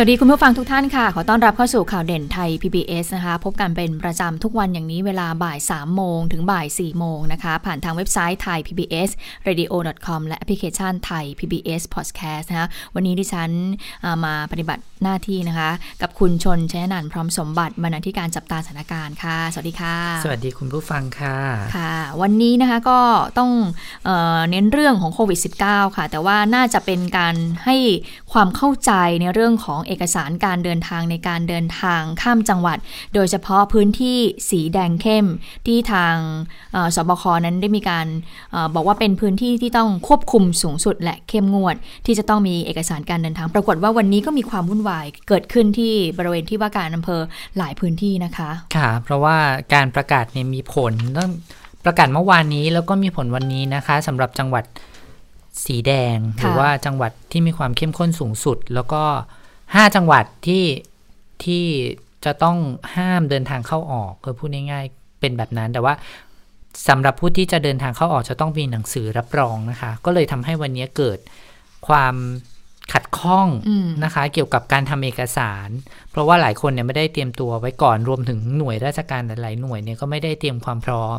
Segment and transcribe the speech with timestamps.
[0.00, 9.10] สวัสดีคุณผู้ฟังทุกท่านค่ะ ขอต้อนรับเข้าสู่ข่าวเด่นไทย PBS นะคะ พบกันเป็นประจำทุกวันอย่างนี้เวลาบ่าย 3 โมงถึงบ่าย 4 โมงนะคะ ผ่านทางเว็บไซต์ไทย PBS
[9.48, 9.74] radio
[10.06, 13.50] com และแอปพลิเคชันไทย PBS podcast นะคะวันนี้ดิฉัน
[14.24, 15.70] มาปฏิบัติหน้าที่นะคะ
[16.02, 21.36] กับคุณชนชัยนันพร้อมสมบัติบรรณาธิการจับตาสถานการณ์ค่ะ สวัสดีค่ะ สวัสดีคุณผู้ฟังค่ะ
[21.76, 23.00] ค่ะ วันนี้นะคะก็
[23.38, 23.50] ต้อง
[24.04, 27.34] เออเน้นเรื่องของโควิด -19 ค่ะ แต่ว่าน่าจะเป็นการ
[27.64, 27.76] ให้
[28.32, 28.92] ความเข้าใจ
[29.22, 32.78] ในเรื่องของเอกสารการเดินทางในการเดินทางข้ามจังหวัด
[33.14, 34.18] โดยเฉพาะพื้นที่
[34.50, 35.26] สีแดงเข้ม
[35.66, 36.14] ที่ทาง
[36.96, 38.06] สบคนั้นได้มีการ
[38.54, 47.20] อบอกว่าเป็นพื้นที่ที่ต้องควบคุมสูงสุดและเข้มงวด ที่จะต้องมีเอกสารการเดินทาง ปรากฏว่าวันนี้ก็มีความวุ่นวายเกิดขึ้นที่บริเวณที่ว่าการอำเภอ
[47.58, 49.36] หลายพื้นที่นะคะ ค่ะ เพราะว่า
[49.74, 51.30] การประกาศเนี่ยมีผลต้อง
[51.84, 54.64] ประกาศเมื่อวานนี้แล้วก็มีผลวันนี้นะคะสำหรับจังหวัด
[55.66, 59.02] สีแดง หรือว่าจังหวัดที่มีความเข้มข้นสูงสุด แล้วก็
[59.74, 60.64] ห้าจังหวัดที่
[61.44, 61.64] ที่
[62.24, 62.56] จะต้อง
[62.96, 65.94] ห้ามเดินทางเข้าออกก็พูดง่ายๆเป็นแบบนั้นแต่ว่า
[66.88, 71.18] สำหรับผู้ที่จะเดินทางเข้าออกจะต้องมีหนังสือรับรองนะคะ ก็เลยทำให้วันนี้เกิด
[71.88, 72.14] ความ
[72.92, 73.48] ขัดข้อง
[74.04, 75.68] นะคะ เกี่ยวกับการทำเอกสาร
[76.10, 81.18] เพราะว่าหลายคนเนี่ยไม่ได้เตรียมตัวไว้ก่อนรวมถึงหน่วยราชการหลายหน่วยเนี่ยก็ไม่ได้เตรียมความพร้อม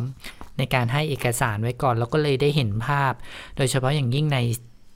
[0.58, 3.12] ในการให้เอกสารไว้ก่อน แล้วก็เลยได้เห็นภาพ
[3.56, 4.38] โดยเฉพาะอย่างยิ่งใน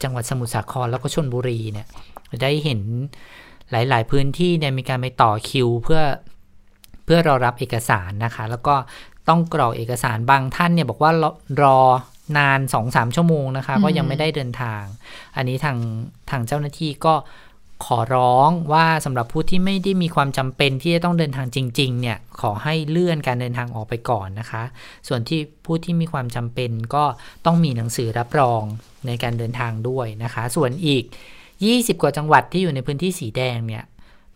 [0.04, 1.86] จังหวัดสมุทรสาครแล้วก็ชนบุรีเนี่ย
[2.42, 2.80] ได้เห็น
[3.70, 6.00] หลาย ๆ พื้นที่เนี่ยมีการไปต่อคิวเพื่อ
[7.04, 8.74] เพื่อรอรับเอกสารนะคะ แล้วก็
[9.28, 11.12] ต้องกรอกเอกสารบางท่านเนี่ยบอกว่า
[11.62, 11.78] รอ
[12.38, 14.82] นานสองสามชั่วโมงนะคะ ก็ยังไม่ได้เดินทาง
[15.36, 15.78] อันนี้ทาง
[16.30, 17.14] ทางเจ้าหน้าที่ก็
[17.84, 24.62] ขอร้องว่าสำหรับผู้ที่ไม่ได้มีความจำเป็นที่จะต้องเดินทางจริง ๆ เนี่ยขอให้เลื่อนการเดินทางออกไปก่อนนะคะ
[25.08, 27.04] ส่วนที่ผู้ที่มีความจำเป็นก็
[27.46, 28.62] ต้องมีหนังสือรับรอง
[29.06, 31.04] ในการเดินทางด้วยนะคะ ส่วนอีก
[31.54, 33.84] 20 กว่าจังหวัดที่อยู่ในพื้นที่สีแดงเนี่ย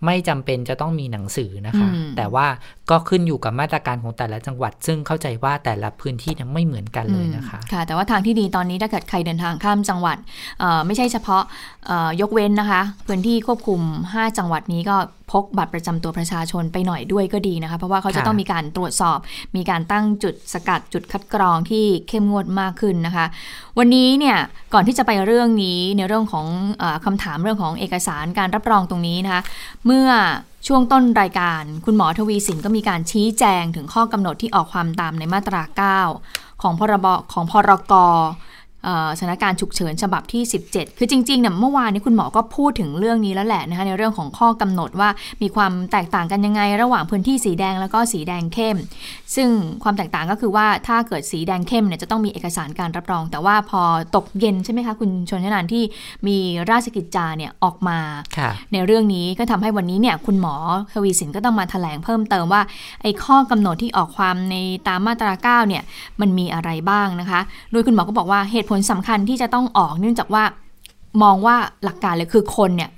[0.05, 2.47] ไม่จำเป็นจะต้องมีหนังสือนะคะ แต่ว่า
[2.91, 10.17] ก็ขึ้นอยู่กับมาตรการของแต่ละจังหวัด ซึ่งเข้าใจว่าแต่ละพื้นที่นั้นไม่เหมือนกันเลยนะคะ ค่ะ แต่ว่าทางที่ดีตอนนี้ถ้าเกิดใครเดินทางข้ามจังหวัด
[10.87, 11.43] ไม่ใช่เฉพาะ
[12.21, 13.81] ยกเว้นนะคะ พื้นที่ควบคุม
[14.13, 14.97] 5 จังหวัดนี้ก็
[15.35, 19.19] พกบัตรประจำตัวประชาชนไปหน่อยด้วยก็ดีนะคะ เพราะว่าเขาจะต้องมีการตรวจสอบ
[19.57, 23.27] มีการตั้งจุดสกัดจุดคัดกรองที่เข้มงวดมากขึ้นนะคะ
[23.79, 24.37] วันนี้เนี่ย
[24.75, 26.47] ก่อนที่จะไปเรื่องนี้ในเรื่องของ
[26.83, 29.43] อคำถามเรื่องของเอกสารการรับรองตรงนี้นะคะ
[29.91, 30.11] เมื่อ
[30.67, 35.63] ช่วงต้นรายการ คุณหมอทวีสินก็มีการชี้แจงถึงข้อกำหนดที่ออกความตามในมาตรา
[36.13, 37.95] 9 ของพรบของพรก
[39.19, 45.09] สถานการณ์ฉุกเฉินฉบับที่ 17 คือจริงๆเนี่ยเมื่อวานนี้คุณหมอก็พูดถึงเรื่องนี้แล้วแหละนะคะในเรื่องของข้อกำหนดว่า
[45.43, 48.77] มีความแตกต่างกันยังไง ระหว่างพื้นที่สีแดงแล้วก็สีแดงเข้ม
[49.35, 49.49] ซึ่ง
[49.83, 53.83] ความแตกต่างก็คือว่าถ้าเกิดสีแดงเข้มเนี่ยจะต้องมีเอกสารการรับรอง แต่ว่าพอ
[54.17, 55.83] ตกเย็นใช่ไหมคะคุณชนชนานที่
[56.27, 56.37] มี
[56.71, 57.99] ราชกิจจาเนี่ยออกมา
[58.73, 60.55] ในเรื่องนี้ก็ทำให้วันนี้เนี่ยคุณหมอ
[60.95, 62.63] ทวีสินก็ต้องมาถแถลงเพิ่มเติมว่า
[63.03, 64.57] ไอ้ข้อกำหนดที่ออกความใน
[64.89, 65.33] ตามมาตรา
[65.65, 65.83] 9เนี่ย
[66.21, 67.41] มันมีอะไรบ้างนะคะ
[67.73, 70.45] โดยคุณหมอก็บอกว่าเหตุผลสำคัญที่จะต้องออกเนื่องจากว่า
[71.23, 72.91] มองว่าหลักการเลยคือคนเนี่ย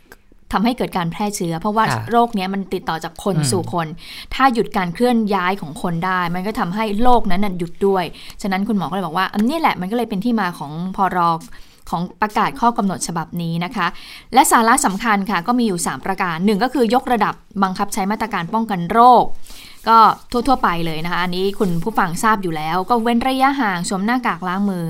[0.53, 3.87] ทำให้เกิดการแพร่เชื้อ เพราะว่าโรคนี้มันติดต่อจากคนสู่คน
[4.35, 8.05] ถ้าหยุดการเคลื่อนย้ายของคนได้ มันก็ทำให้โรคนั้นหยุดด้วย
[8.43, 11.31] ฉะนั้นคุณหมอก็เลยบอกว่า อันนี้แหละมันก็เลยเป็นที่มาของพอรอ
[11.91, 13.87] ของประกาศข้อกำหนดฉบับนี้นะคะ
[14.35, 19.25] และสาระสำคัญค่ะก็มีอยู่ 3 ประการหนึ่งก็คือยกระดับบังคับใช้มาตรการป้องกันโรค
[19.89, 19.99] ก็
[20.31, 24.85] ทั่วๆไปเลยนะคะ อันนี้คุณผู้ฟังทราบอยู่แล้ว ก็เว้นระยะห่างสวมหน้ากากล้างมือ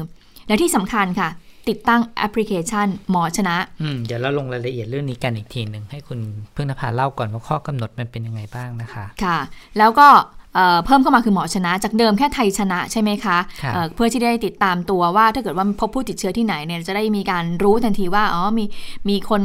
[0.50, 1.28] และที่สำคัญค่ะ
[1.69, 6.19] ติดตั้งแอปพลิเคชันหมอชนะอืมเดี๋ยวเราลงรายละเอียดเรื่องนี้กันอีกทีหนึ่งให้คุณ
[6.53, 9.39] เพิ่งนภาเล่าก่อนว่าข้อกำหนดมันเป็นยังไงบ้างนะคะ ค่ะ
[9.78, 10.09] แล้วก็
[10.84, 13.39] เพิ่มเข้ามาคือหมอชนะ จากเดิมแค่ไทยชนะใช่ไหมคะ
[13.75, 18.65] เเพื่อที่ได้ติดตามตัวว่าถ้าเกิดว่าพบผู้ติดเชื้อที่ไหนเนี่ยจะได้มีการรู้ทันทีว่าอ๋อมี
[19.09, 19.42] มีคน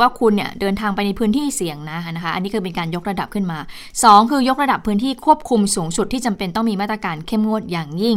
[0.00, 3.58] ว่าคุณเนี่ยเดินทางไปในพื้นที่เสี่ยงนะนะคะ อันนี้คือเป็นการยกระดับขึ้นมา
[3.94, 8.16] 2 คือยกระดับพื้นที่ควบคุมสูงสุดที่จำเป็นต้องมีมาตรการเข้มงวดอย่างยิ่ง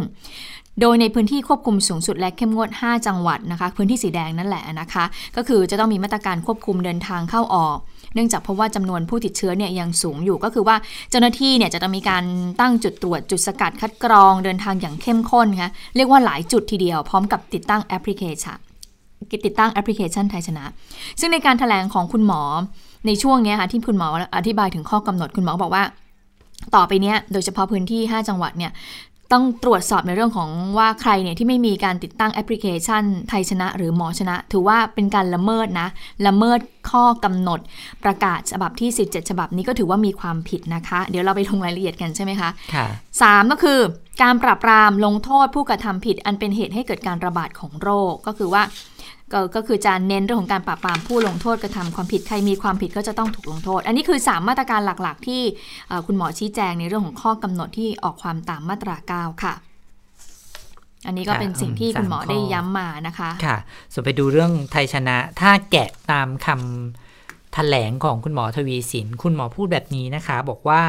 [0.81, 7.77] โดยในพื้นที่ควบคุมสูงสุดและเข้มงวด 5 จังหวัดนะคะ พื้นที่สีแดงนั่นแหละนะคะ ก็คือจะต้องมีมาตรการควบคุมเดินทางเข้าออก
[8.13, 10.75] เนื่องจากเพราะว่าจำนวนผู้ติดเชื้อเนี่ยยังสูงอยู่ก็คือว่า
[11.09, 12.23] เจ้าหน้าที่เนี่ยจะต้องมีการ
[12.61, 18.57] ตั้งจุดตรวจจุดสกัดคัดกรองเดินทางอย่างเข้มข้นค่ะเรียกว่าหลายจุดทีเดียวพร้อมกับติดตั้งแอปพลิเคชัน
[19.45, 20.65] ติดตั้งแอปพลิเคชันไทยชนะ
[21.19, 22.41] ซึ่งในการแถลงของคุณหมอ
[23.07, 24.07] ในช่วงนี้ค่ะที่คุณหมอ
[24.37, 25.83] อธิบายถึงข้อกำหนดคุณหมอบอกว่า
[26.75, 28.71] ต่อไปเนี้ยโดยเฉพาะพื้นที่ 5 จังหวัดเนี่ย
[29.31, 35.87] ต้องตรวจสอบในเรื่องของว่าใครเนี่ยที่ไม่มีการติดตั้งแอปพลิเคชัน ไทยชนะ หรือหมอชนะ ถือว่าเป็นการละเมิดนะ
[36.27, 36.59] ละเมิด
[36.91, 37.59] ข้อกำหนด
[38.03, 42.87] ประกาศฉบับที่ 17 ฉบับนี้ก็ถือว่ามีความผิดนะคะ เดี๋ยวเราไปลงรายละเอียดกันใช่ไหมคะค่ะ
[43.21, 43.79] สามก็คือ
[44.21, 48.63] การปราบปรามลงโทษผู้กระทำผิด อันเป็นเหตุให้เกิดการระบาดของโรคก็คือว่า
[49.33, 55.41] ก็ก็คือจะเน้นเรื่องของการปราบปรามผู้ลงโทษกระทำความผิดใครมีความผิดก็จะต้องถูกลงโทษ อันนี้คือ 3 มาตรการหลักๆ ที่
[55.87, 58.95] เอ่อคุณหมอชี้แจงในเรื่องของข้อกำหนดที่ออกความตามมาตรา
[59.33, 59.53] 9 ค่ะ
[61.05, 63.57] อันนี้ก็ค่ะเป็นสิ่งที่อืมคุณหมอสามข้อได้ย้ำมานะคะค่ะ
[63.93, 70.83] ส่วนไปดูเรื่องไทยชนะ ถ้าแกะตามคำแถลงของคุณหมอทวีสิน คุณหมอพูดแบบนี้นะคะ บอกว่า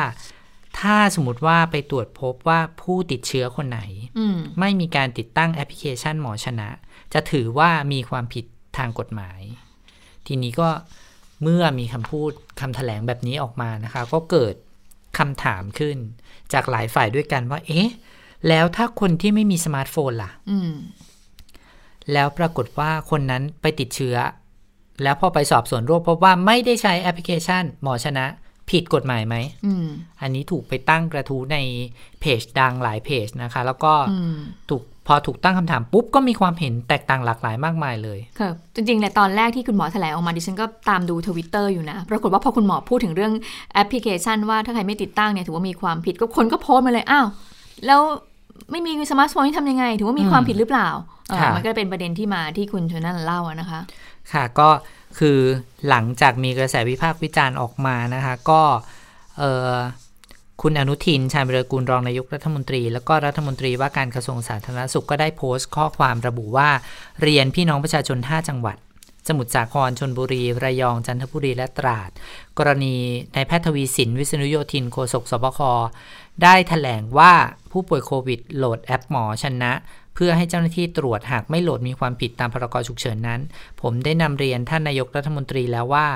[0.81, 3.81] ถ้าสมมติว่าไปตรวจพบว่าผู้ติดเชื้อคนไหน
[4.19, 6.69] อืมไม่มีการติดตั้งแอปพลิเคชันหมอชนะ
[7.15, 8.45] จะถือว่ามีความผิด
[8.79, 9.41] ทางกฎหมาย
[10.27, 10.69] ทีนี้ก็
[11.43, 14.55] เมื่อมีคำพูดคำแถลงแบบนี้ออกมานะคะ ก็เกิด
[15.19, 15.97] คำถามขึ้น
[16.53, 17.89] จากหลายฝ่ายด้วยกันว่า เอ๊ะ
[18.49, 20.73] แล้วถ้าคนที่ไม่มีสมาร์ทโฟนล่ะอืม
[22.13, 24.17] แล้วปรากฏว่าคนนั้นไปติดเชื้อ
[25.03, 28.27] แล้วพอไปสอบสวนโรคพบว่าไม่ได้ใช้แอปพลิเคชัน หมอชนะ
[28.71, 29.87] ผิดกฎหมายไหมอืม
[30.23, 31.59] อันนี้ถูกไปตั้งกระทู้ใน
[32.21, 34.39] เพจดังหลายเพจนะคะ แล้วก็อืม
[34.71, 43.33] ถูก พอถูกตั้งคำถามปุ๊บก็มีความเห็นแตกต่างหลากหลายมากมายเลยค่ะจริงๆในตอนแรกที่คุณหมอแถลงออกมาดิฉันก็ตามดูทวิตเตอร์อยู่นะ ปรากฏว่าพอคุณหมอพูดถึงเรื่อง
[43.75, 47.27] แอปพลิเคชันว่าถ้าใครไม่ติดตั้งเนี่ยถือว่ามีความผิดก็คนก็โพสต์มาเลยอ้าว
[47.87, 48.01] แล้ว
[48.71, 50.89] ไม่มีสมาร์ทโฟนที่ทำยังไง ถือว่ามีความผิดหรือเปล่า
[51.29, 53.81] เออค่ะมันก็เป็นประเด็นที่มาที่คุณชนันเล่าอะนะคะ
[54.33, 54.69] ค่ะก็
[55.19, 55.39] คือ
[55.89, 58.63] หลังจากมีกระแสวิพากษ์วิจารณ์ออกมานะคะ ก็
[59.39, 59.73] เอ่อ
[60.63, 66.71] คุณอนุทินชาญวีรกูลรองนายกรัฐมนตรี แล้วก็รัฐมนตรีว่าการกระทรวงสาธารณสุขก็ได้โพสต์ข้อความระบุว่า
[67.23, 68.77] เรียนพี่น้องประชาชน 5 จังหวัด
[69.29, 72.11] สมุทรสาครชนบุรี ระยอง จันทบุรี และตราด
[72.59, 72.95] กรณี
[73.35, 75.61] นายแพทย์ทวีสิน วิษณุโยธินโฆษกสบค
[76.43, 77.33] ได้ถแถลงว่า
[77.73, 79.73] ผู้ป่วยโควิดโหลดแอปหมอชนะ
[80.15, 83.41] เพื่อให้เจ้าหน้าที่ตรวจหากไม่โหลดมีความผิดตามพรกฉุกเฉินนั้น
[83.81, 86.07] ผมได้นำเรียนท่านนายกรัฐมนตรีแล้วว่า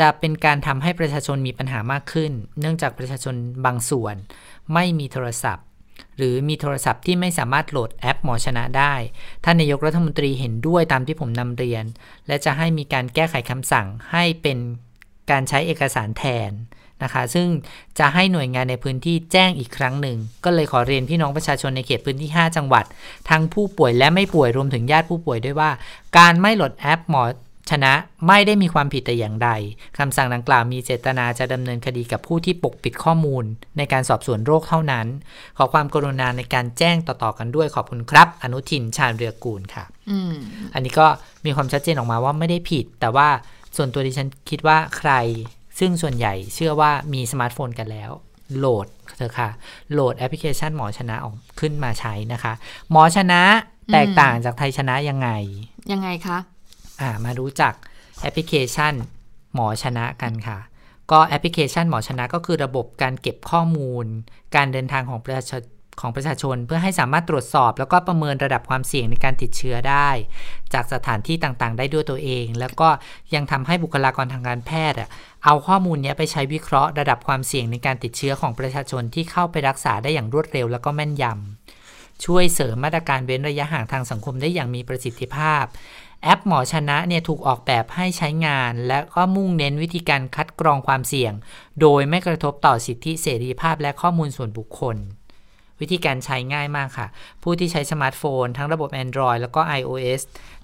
[0.00, 4.14] จะเป็นการทำให้ประชาชนมีปัญหามากขึ้น เนื่องจากประชาชนบางส่วน
[4.74, 5.64] ไม่มีโทรศัพท์
[6.16, 8.94] หรือมีโทรศัพท์ที่ไม่สามารถโหลดแอปหมอชนะได้
[9.44, 11.84] ท่านนายกรัฐมนตรีเห็นด้วยตามที่ผมนำเรียน
[12.26, 14.58] และจะให้มีการแก้ไขคำสั่งให้เป็น
[15.30, 16.50] การใช้เอกสารแทน
[17.02, 17.48] นะคะซึ่ง
[17.98, 22.84] จะให้หน่วยงานในพื้นที่แจ้งอีกครั้งหนึ่ง ก็เลยขอเรียนพี่น้องประชาชนในเขตพื้นที่ 5 จังหวัด
[23.30, 25.70] ทั้งผู้ป่วยและไม่ป่วยรวมถึงญาติผู้ป่วยด้วยว่า
[26.18, 27.22] การไม่โหลดแอปหมอ
[27.70, 27.92] ชนะ
[28.26, 29.50] ไม่ได้มีความผิดแต่อย่างใด
[29.98, 33.44] คำสั่งดังกล่าวมีเจตนาจะดำเนินคดีกับผู้ที่ปกปิดข้อมูล
[33.78, 35.06] ในการสอบสวนโรคเท่านั้น
[35.56, 40.34] ขอความกรุณาในการแจ้งต่อๆกันด้วยขอบคุณครับ อนุทินชาญวีรกูลค่ะอืม
[40.74, 41.06] อันนี้ก็
[41.44, 43.28] มีความชัดเจนออกมาว่าไม่ได้ผิด แต่ว่า
[43.76, 45.12] ส่วนตัวดิฉันคิดว่าใคร
[45.78, 48.10] ซึ่งส่วนใหญ่เชื่อว่ามีสมาร์ทโฟนกันแล้ว
[48.58, 48.86] โหลด
[49.16, 49.50] เถอะค่ะ
[49.92, 52.52] โหลดแอปพลิเคชันหมอชนะออกขึ้นมาใช้นะคะ
[52.90, 53.42] หมอชนะ
[53.92, 55.28] แตกต่างจากไทยชนะยังไง
[55.92, 56.38] ยังไงคะ
[57.00, 57.74] อ่ามารู้จัก
[58.20, 58.94] แอปพลิเคชัน
[59.54, 60.58] หมอชนะกันค่ะ
[61.10, 64.06] ก็แอปพลิเคชันหมอชนะก็คือระบบการเก็บข้อมูล
[64.56, 65.62] การเดินทางของประชาชน
[66.00, 70.08] ของประชาชน เพื่อให้สามารถตรวจสอบ แล้วก็ประเมินระดับความเสี่ยงในการติดเชื้อได้
[70.72, 72.88] จากสถานที่ต่างๆ ได้ด้วยตัวเอง แล้วก็
[73.34, 74.98] ยังทำให้บุคลากรทางการแพทย์
[75.44, 85.64] เอาข้อมูลนี้ไปใช้วิเคราะห์ระดับความเสี่ยงในการติดเชื้อของประชาชนที่เข้าไปรักษาได้อย่างรวดเร็ว แล้วก็แม่นยำช่วยเสริมมาตรการเว้นระยะห่างทางสังคมได้อย่างมีประสิทธิภาพ
[86.22, 91.32] แอปหมอชนะเนี่ยถูกออกแบบให้ใช้งาน และก็มุ่งเน้นวิธีการคัดกรองความเสี่ยง
[91.80, 94.96] โดยไม่กระทบต่อสิทธิเสรีภาพและข้อมูลส่วนบุคคล
[95.80, 97.06] วิธีการใช้ง่ายมากค่ะ
[97.42, 100.20] ผู้ที่ใช้สมาร์ทโฟน ทั้งระบบ Android แล้วก็ iOS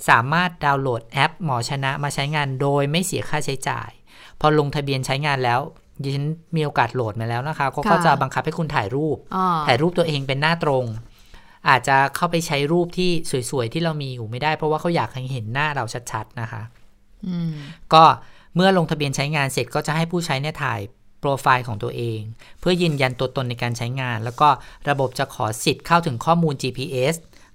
[0.08, 3.90] สามารถดาวน์โหลดแอปหมอชนะมาใช้งานโดยไม่เสียค่าใช้จ่าย
[4.40, 5.60] พอลงทะเบียนใช้งานแล้ว
[6.02, 10.84] ดิฉันมีโอกาสโหลดมาแล้วนะคะเขาก็ค่ะจะบังคับให้คุณถ่ายรูปอ๋อถ่ายรูปตัวเองเป็นหน้าตรง
[11.68, 13.10] อาจจะเข้าไปใช้รูปที่
[13.50, 16.62] สวยๆ ที่เรามีอยู่ไม่ได้ เพราะว่าเขาอยากให้เห็นหน้าเราชัดๆนะคะ
[17.26, 17.52] อืม
[17.94, 18.04] ก็
[18.54, 20.80] เมื่อลงทะเบียนใช้งานเสร็จก็จะให้ผู้ใช้เนี่ยถ่าย
[21.20, 22.20] โปรไฟล์ของตัวเอง
[22.60, 24.48] เพื่อยืนยันตัวตนในการใช้งาน แล้วก็
[24.88, 27.14] ระบบจะขอสิทธิ์เข้าถึงข้อมูล GPS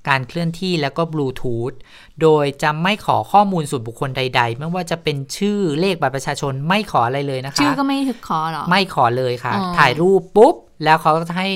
[0.09, 1.73] การเคลื่อนที่แล้วก็บลูทูธ
[2.21, 11.49] โดยจะไม่ขอข้อมูลส่วนบุคคลใด ๆ ไม่ว่าจะเป็นชื่อเลขบัตรประชาชนไม่ขออะไรเลยนะคะ ชื่อก็ไม่ถึกขอเหรอ ไม่ขอเลยค่ะอ๋อถ่ายรูปปุ๊บ แล้วเขาก็จะให้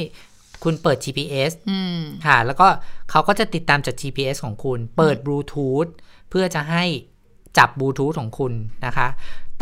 [0.66, 2.68] คุณเปิด GPS อืมค่ะ แล้วก็
[3.12, 5.88] เขาก็จะติดตามจาก GPS ของคุณ เปิดบลูทูธ
[6.30, 6.84] เพื่อจะให้
[7.58, 8.54] จับบลูทูธของคุณ
[8.86, 9.08] นะคะ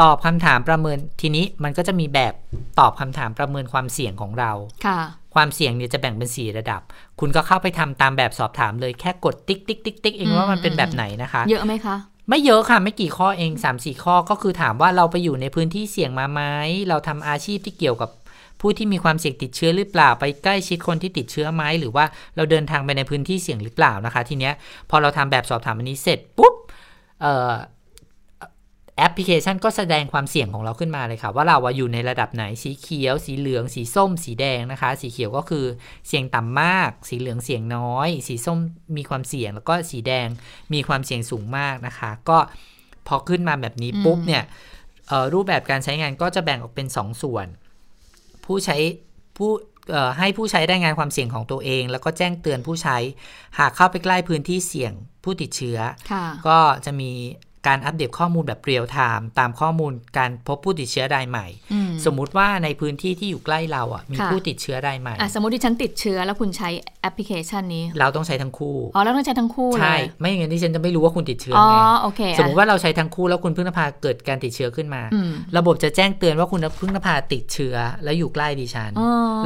[0.01, 2.33] ตอบคำถามประเมินทีนี้มันก็จะมีแบบ
[2.79, 4.51] ตอบคำถามประเมินความเสี่ยงของเรา
[4.85, 4.99] ค่ะ
[5.35, 6.81] ความเสี่ยงเนี่ยจะแบ่งเป็น 4 ระดับ
[7.19, 11.95] คุณก็เข้าไปทำตามแบบสอบถามเลยแค่กดติ๊กติ๊กติ๊กติ๊กเองอืมว่ามันเป็นอืมแบบไหนนะคะ เยอะไหมคะ
[12.29, 16.41] ไม่เยอะค่ะ ไม่กี่ข้อเอง3 4ข้อก็คือถามว่าเราไปอยู่ในพื้นที่เสี่ยงมาไหม
[16.89, 18.09] เราทำอาชีพที่เกี่ยวกับ
[18.63, 22.05] ผู้ที่มีความเสี่ยงติดเชื้อหรือเปล่า ไปใกล้ชิดคนที่ติดเชื้อไหมหรือว่า
[22.35, 24.53] เราเดินทางไปในพื้นที่เสี่ยงหรือเปล่านะคะ ทีเนี้ย
[24.89, 26.55] พอเราทำแบบสอบถามอันนี้เสร็จปุ๊บ
[28.97, 35.65] แอปพลิเคชันก็แสดงความเสี่ยงของเราขึ้นมาเลยค่ะ ว่าเราอยู่ในระดับไหนสีเขียว สีเหลือง สีส้ม สีแดงนะคะ สีเขียวก็คือ
[36.07, 38.57] เสี่ยงต่ำมาก สีเหลืองเสี่ยงน้อย สีส้ม
[38.97, 40.27] มีความเสี่ยง แล้วก็สีแดง
[40.73, 42.37] มีความเสี่ยงสูงมากนะคะ ก็
[43.07, 44.43] พอขึ้นมาแบบนี้ปุ๊บเนี่ย
[45.33, 47.47] รูปแบบการใช้งานก็จะแบ่งออกเป็น 2ส่วน
[48.45, 48.77] ผู้ใช้
[49.37, 49.51] ผู้
[50.19, 52.97] ให้ผู้ใช้ได้งานความเสี่ยงของตัวเอง แล้วก็แจ้งเตือนผู้ใช้
[53.59, 55.77] หากเข้าไปใกล้พื้นที่เสี่ยงผู้ติดเชื้อ
[56.47, 57.11] ก็จะมี
[57.67, 61.47] การอัปเดตข้อมูลแบบเรียลไทม์ตามข้อมูลการพบผู้ติดเชื้อรายใหม่
[62.05, 66.69] สมมุติว่าในพื้นที่ที่อยู่ใกล้เราอะมีผู้ติดเชื้อรายใหม่สมมติที่ฉันติดเชื้อแล้วคุณใช้
[67.01, 71.73] แอปพลิเคชันนี้ เราต้องใช้ทั้งคู่อ๋อเราต้องใช้ทั้งคู่ใช่ไม่อย่างนั้นที่ฉันจะไม่รู้ว่าคุณติดเชื้อไง
[72.39, 75.01] สมมติว่าเราใช้ทั้งคู่แล้วคุณพึ่งนภาเกิดการติดเชื้อขึ้นมา
[75.57, 78.91] ระบบจะแจ้งเตือนว่าคุณพึ่งนภาติดเชื้อแล้วอยู่ใกล้ดิฉัน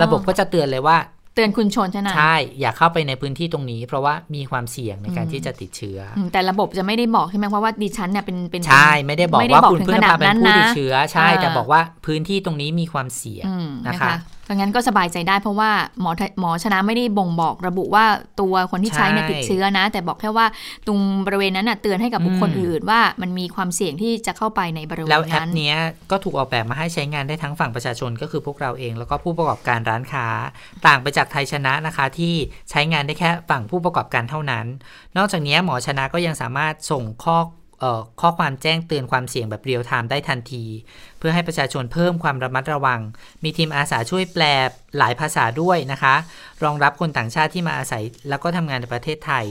[0.04, 0.98] ระบบก็จะเตือนเลยว่า
[1.38, 6.00] เตือนคุณชนใช่ไหมใช่ อย่าเข้าไปในพื้นที่ตรงนี้ เพราะว่ามีความเสี่ยงในการที่จะติดเชื้อ
[6.34, 13.46] แต่ระบบจะไม่ได้บอกใช่ไหมเพราะว่าดิฉันเนี่ยเป็นเป็นใช่ไม่ได้บอกว่าคุณเพื่อนพาเป็นผู้ติดเชื้อ ใช่แต่บอกว่าพื้นที่ตรงนี้มีความเสี่ยง
[13.88, 14.12] นะคะ
[14.48, 18.06] เพราะงั้นก็สบายใจได้เพราะว่าหมอหมอชนะไม่ได้บ่งบอกระบุว่า
[18.42, 20.46] ตัวคนที่ใช้เนี่ยติดเชื้อนะ แต่บอกแค่ว่า
[20.88, 25.74] ตรงบริเวณนั้นเตือนให้กับบุคคลอื่นว่ามันมีความเสี่ยงที่จะเข้าไปในบริเวณนั้น แล้วแอปนี้
[26.12, 30.28] ก็ถูกออกแบบมาให้ใช้งานได้ทั้งฝั่งประชาชนก็คือพวกเราเอง แล้วก็ผู้ประกอบการร้านค้า
[30.86, 32.34] ต่างไปจากไทยชนะนะคะ ที่
[32.70, 34.66] ใช้งานได้แค่ฝั่งผู้ประกอบการเท่านั้น
[35.18, 37.38] นอกจากนี้หมอชนะก็ยังสามารถส่งข้อ
[38.22, 40.64] ข้อความแจ้งเตือนความเสี่ยงแบบเรียลไทม์ได้ทันที
[41.18, 43.00] เพื่อให้ประชาชนเพิ่มความระมัดระวัง
[43.44, 44.44] มีทีมอาสาช่วยแปล
[44.98, 46.16] หลายภาษาด้วยนะคะ
[46.64, 49.46] รองรับคนต่างชาติที่มาอาศัย แล้วก็ทำงานในประเทศไทย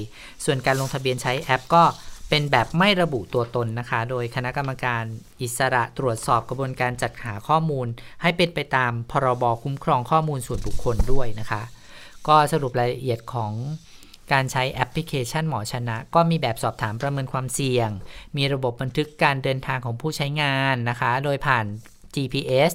[0.45, 1.85] ส่วนการลงทะเบียนใช้แอปก็
[2.28, 5.02] เป็นแบบไม่ระบุตัวตนนะคะ โดยคณะกรรมการ
[5.42, 7.87] อิสระตรวจสอบกระบวนการจัดหาข้อมูล
[8.23, 11.62] ให้เป็นไปตามพรบคุ้มครองข้อมูลส่วนบุคคลด้วยนะคะ
[12.28, 13.52] ก็สรุปรายละเอียดของ
[14.33, 17.88] การใช้แอปพลิเคชันหมอชนะ ก็มีแบบสอบถามประเมินความเสี่ยง
[18.37, 21.64] มีระบบบันทึกการเดินทางของผู้ใช้งานนะคะ โดยผ่าน
[22.14, 22.73] GPS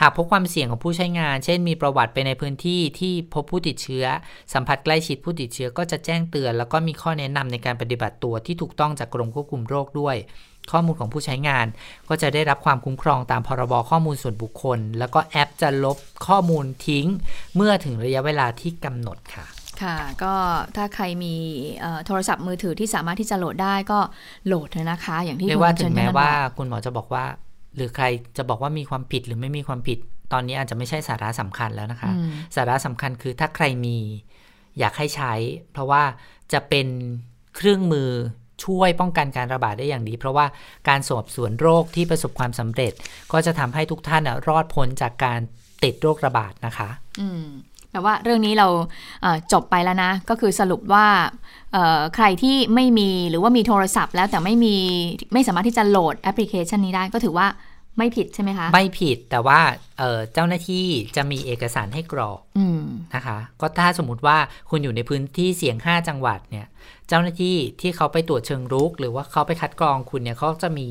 [0.00, 4.04] หากพบความเสี่ยงของผู้ใช้งาน เช่น มีประวัติไปในพื้นที่ที่พบผู้ติดเชื้อ
[4.52, 10.16] สัมผัสใกล้ชิดผู้ติดเชื้อก็จะแจ้งเตือน แล้วก็มีข้อแนะนำในการปฏิบัติตัวที่ถูกต้องจากกรมควบคุมโรคด้วย
[10.70, 11.66] ข้อมูลของผู้ใช้งาน
[12.08, 17.06] ก็จะได้รับความคุ้มครองตามพรบข้อมูลส่วนบุคคล แล้วก็แอปจะลบข้อมูลทิ้ง
[17.56, 19.46] เมื่อถึงระยะเวลาที่กำหนดค่ะ
[19.82, 20.34] ค่ะ ก็
[20.76, 21.34] ถ้าใครมี
[22.06, 23.98] โทรศัพท์มือถือที่สามารถที่จะโหลดได้ก็
[24.46, 27.24] โหลดนะคะ อย่างที่เรียกว่าถึงแม้ว่าคุณหมอจะบอกว่า
[27.76, 28.04] หรือใคร
[28.36, 29.98] จะบอกว่ามีความผิดหรือไม่มีความผิด
[30.32, 32.10] ตอนนี้อาจจะไม่ใช่สาระสำคัญแล้วนะคะ
[32.56, 33.96] สาระสำคัญคือถ้าใครมี
[34.78, 35.32] อยากให้ใช้
[35.72, 36.02] เพราะว่า
[36.52, 36.86] จะเป็น
[37.56, 38.10] เครื่องมือ
[38.64, 40.46] ช่วยป้องกันการระบาดได้อย่างดี เพราะว่า
[40.88, 42.92] การสอบสวนโรคที่ประสบความสำเร็จ
[43.32, 45.40] ก็จะทำให้ทุกท่านรอดพ้นจากการ
[45.84, 46.88] ติดโรคระบาดนะคะ
[47.20, 47.44] อืม
[47.98, 48.68] แต่ว่าเรื่องนี้เรา
[49.52, 51.06] จบไปแล้วนะ ก็คือสรุปว่า
[52.14, 54.76] ใครที่ไม่มีหรือว่ามีโทรศัพท์ แล้วแต่ไม่มี
[55.32, 57.46] ไม่สามารถที่จะโหลดแอปพลิเคชันนี้ได้ก็ถือว่า
[57.98, 59.60] ไม่ผิดใช่ไหมคะ ไม่ผิดแต่ว่า
[60.32, 60.84] เจ้าหน้าที่
[61.16, 62.40] จะมีเอกสารให้กรอก
[63.14, 64.36] นะคะ ก็ถ้าสมมติว่า
[64.70, 66.66] คุณอยู่ในพื้นที่เสี่ยง 5 จังหวัดเนี่ย
[67.08, 70.88] เจ้าหน้าที่ที่เขาไปตรวจเชิงรุก หรือว่าเขาไปคัดกรองคุณเนี่ยเขาจะมี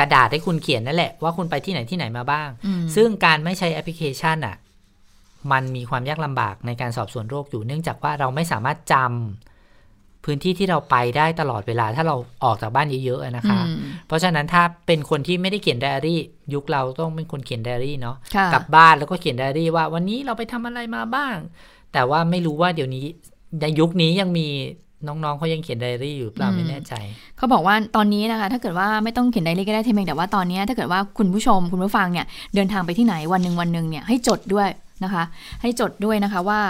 [0.00, 2.48] กระดาษให้คุณเขียนนั่นแหละว่าคุณไปที่ไหนที่ไหนมาบ้าง
[2.94, 4.56] ซึ่งการไม่ใช้แอปพลิเคชันอะ
[5.52, 13.60] มันมีความยากลำบากในการสอบสวนโรคอยู่เนื่องจากว่าเราไม่สามารถจำพื้นที่ที่เราไปได้ตลอดเวลาถ้าเราออกจากบ้านเยอะๆนะคะ
[14.06, 16.20] เพราะฉะนั้นถ้าเป็นคนที่ไม่ได้เขียนไดอารี่
[16.54, 18.16] ยุคเราต้องเป็นคนเขียนไดอารี่เนาะ
[18.54, 21.36] กลับบ้านแล้วก็เขียนไดอารี่ว่าวันนี้เราไปทำอะไรมาบ้าง
[21.92, 23.04] แต่ว่าไม่รู้ว่าเดี๋ยวนี้
[23.60, 24.46] ในยุคนี้ยังมี
[25.06, 26.92] น้องๆเขายังเขียนไดอารี่อยู่เปล่าไม่แน่ใจ
[27.36, 34.68] เขาบอกว่าตอนนี้นะคะ ถ้าเกิดว่าไม่ต้องเขียนไดอารี่ก็ได้เทมเองแต่ว่าตอนนี้ถ้าเกิดว่าคุณผู้ชมคุณผู้ฟังเนี่ยเดินทางไปที่ไหนวันหนึ่งวันหนึ่งเนี่ยให้จดด้วย
[35.04, 35.22] นะคะ
[35.62, 36.60] ให้จดด้วยนะคะว่า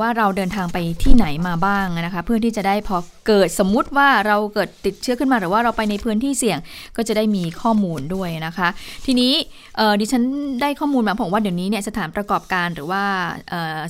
[0.00, 6.58] ว่าเราเดินทางไปที่ไหนมาบ้างนะคะ เพื่อที่จะได้พอ เกิดสมมุติว่าเราเกิดติดเชื้อขึ้นมาหรือว่าเราไปในพื้นที่เสี่ยง
[6.96, 8.68] ก็จะได้มีข้อมูลด้วยนะคะ
[9.06, 9.32] ทีนี้
[10.00, 10.22] ดิฉัน
[10.62, 13.02] ได้ข้อมูลมาผมว่าเดี๋ยวนี้เนี่ยสถานประกอบการหรือว่า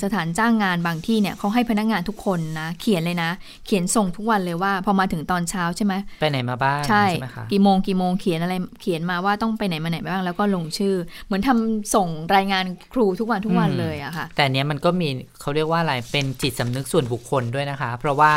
[0.05, 3.31] สถานจ้างงานบางที่เนี่ยเขาให้พนักงานทุกคนนะเขียนเลยนะ
[3.67, 10.95] เขียนส่งทุกวันเลยว่า พอมาถึงตอนเช้าใช่ไหมไปไหนมาบ้างใช่ไหมคะกี่โมงกี่โมงเขียนอะไรเขียนมาว่าต้องไปไหนมาไหนบ้างแล้วก็ลงชื่อ
[11.27, 15.09] เหมือนทำส่งรายงานครูทุกวันทุกวันเลยอะค่ะแต่เนี้ยมันก็มี
[15.41, 18.33] เขาเรียกว่าอะไรเป็นจิตสำนึกส่วนบุคคลด้วยนะคะ เพราะว่า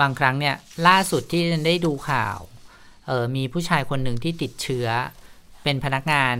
[0.00, 0.54] บางครั้งเนี่ย
[0.88, 2.38] ล่าสุดที่ได้ดูข่าว
[3.06, 4.86] เออมีผู้ชายคนหนึ่งที่ติดเชื้อ
[5.62, 6.34] เป็นพนักงาน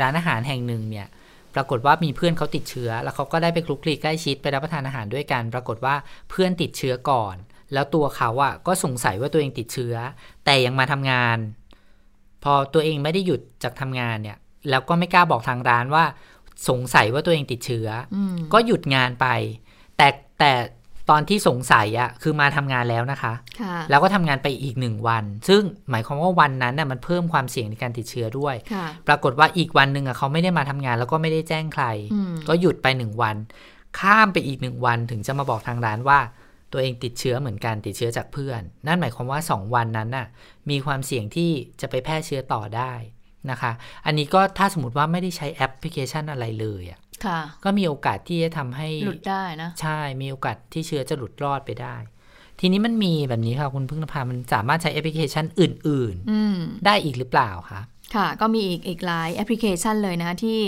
[0.00, 1.08] ร้านอาหารแห่งหนึ่งเนี่ย
[1.54, 5.94] ปรากฏว่ามีเพื่อนเขาติดเชื้อ แล้วเขาก็ได้ไปคลุกคลีใกล้ชิดไปรับประทานอาหารด้วยกัน ปรากฏว่า
[6.30, 7.36] เพื่อนติดเชื้อก่อน
[7.72, 9.94] แล้วตัวเขาอะก็สงสัยว่าตัวเองติดเชื้อ
[10.44, 11.38] แต่ยังมาทำงาน
[12.44, 14.38] พอตัวเองไม่ได้หยุดจากทำงานเนี่ย
[14.70, 16.04] แล้วก็ไม่กล้าบอกทางร้านว่า
[16.68, 19.26] สงสัยว่าตัวเองติดเชื้ออมก็หยุดงานไป
[19.96, 20.08] แต่
[20.38, 20.52] แต่
[21.10, 33.36] ตอนที่สงสัยอะคือมาทำงานแล้วนะคะค่ะแล้วก็ทำงานไปอีกหนึ่งวัน ซึ่งหมายความว่าวันนั้นน่ะมันเพิ่มความเสี่ยงในการติดเชื้อด้วยค่ะปรากฏว่าอีกวันหนึ่งอะเขาไม่ได้มาทำงานแล้วก็ไม่ได้แจ้งใครอืมก็หยุดไปหนึ่งวัน
[33.98, 36.20] ข้ามไปอีกหนึ่งวันถึงจะมาบอกทางร้านว่า
[36.72, 40.26] ตัวเองติดเชื้อเหมือนกันติดเชื้อจากเพื่อน นั่นหมายความว่า 2 วันนั้นน่ะ
[40.70, 42.92] มีความเสี่ยงที่จะไปแพร่เชื้อต่อได้
[43.50, 43.72] นะคะ
[44.06, 47.02] อันนี้ก็ถ้าสมมติว่าไม่ได้ใช้แอปพลิเคชันอะไรเลยอะค่ะ
[47.64, 51.96] ก็มีโอกาสที่จะทำให้หลุดได้นะ ใช่มีโอกาสที่เชื้อจะหลุดรอดไปได้
[52.60, 57.80] ทีนี้มันมีแบบนี้ค่ะ คุณพึ่งนภามันสามารถใช้แอปพลิเคชันอื่นอืมๆได้อีกหรือเปล่าคะ
[58.14, 60.58] ค่ะ ก็มีอีกอีกหลายแอปพลิเคชันเลยนะคะที่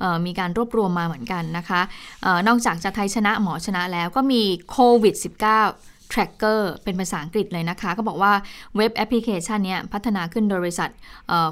[0.00, 1.80] เอ่อมีการรวบรวมมาเหมือนกันนะคะ
[2.22, 8.32] เออนอกจากจะไทยชนะหมอชนะแล้วก็มีโควิด -19 tracker เป็นภาษาอังกฤษเลยนะคะ ก็บอกว่า
[8.76, 10.90] เว็บแอปพลิเคชันเนี้ยพัฒนาขึ้นโดยบริษัท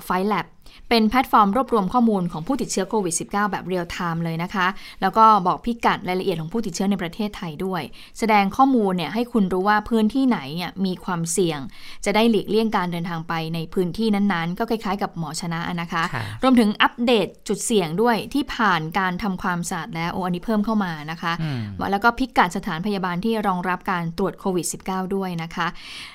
[0.04, 0.46] 5Lab
[0.88, 4.66] เป็นแพลตฟอร์มรวบรวมข้อมูลของผู้ติดเชื้อโควิด -19 แบบเรียลไทม์เลยนะคะ
[5.02, 7.82] แล้วก็บอกพิกัดรายละเอียดของผู้ติดเชื้อในประเทศไทยด้วย
[8.18, 11.60] แสดงข้อมูลเนี่ยให้คุณรู้ว่าพื้นที่ไหนเนี่ยมีความเสี่ยง
[12.04, 25.66] จะได้หลีกเลี่ยงการเดินทางไปในพื้นที่นั้นๆ ก็คล้ายๆ กับหมอชนะนะคะค่ะรวมถึงอัปเดตจุดเสี่ยงด้วยที่ผ่านการทำความสะอาดแล้วโอ้อันนี้เพิ่มเข้ามานะคะอืมแล้วก็พิกัดสถานพยาบาลที่รองรับการตรวจโควิด -19 ด้วยนะคะ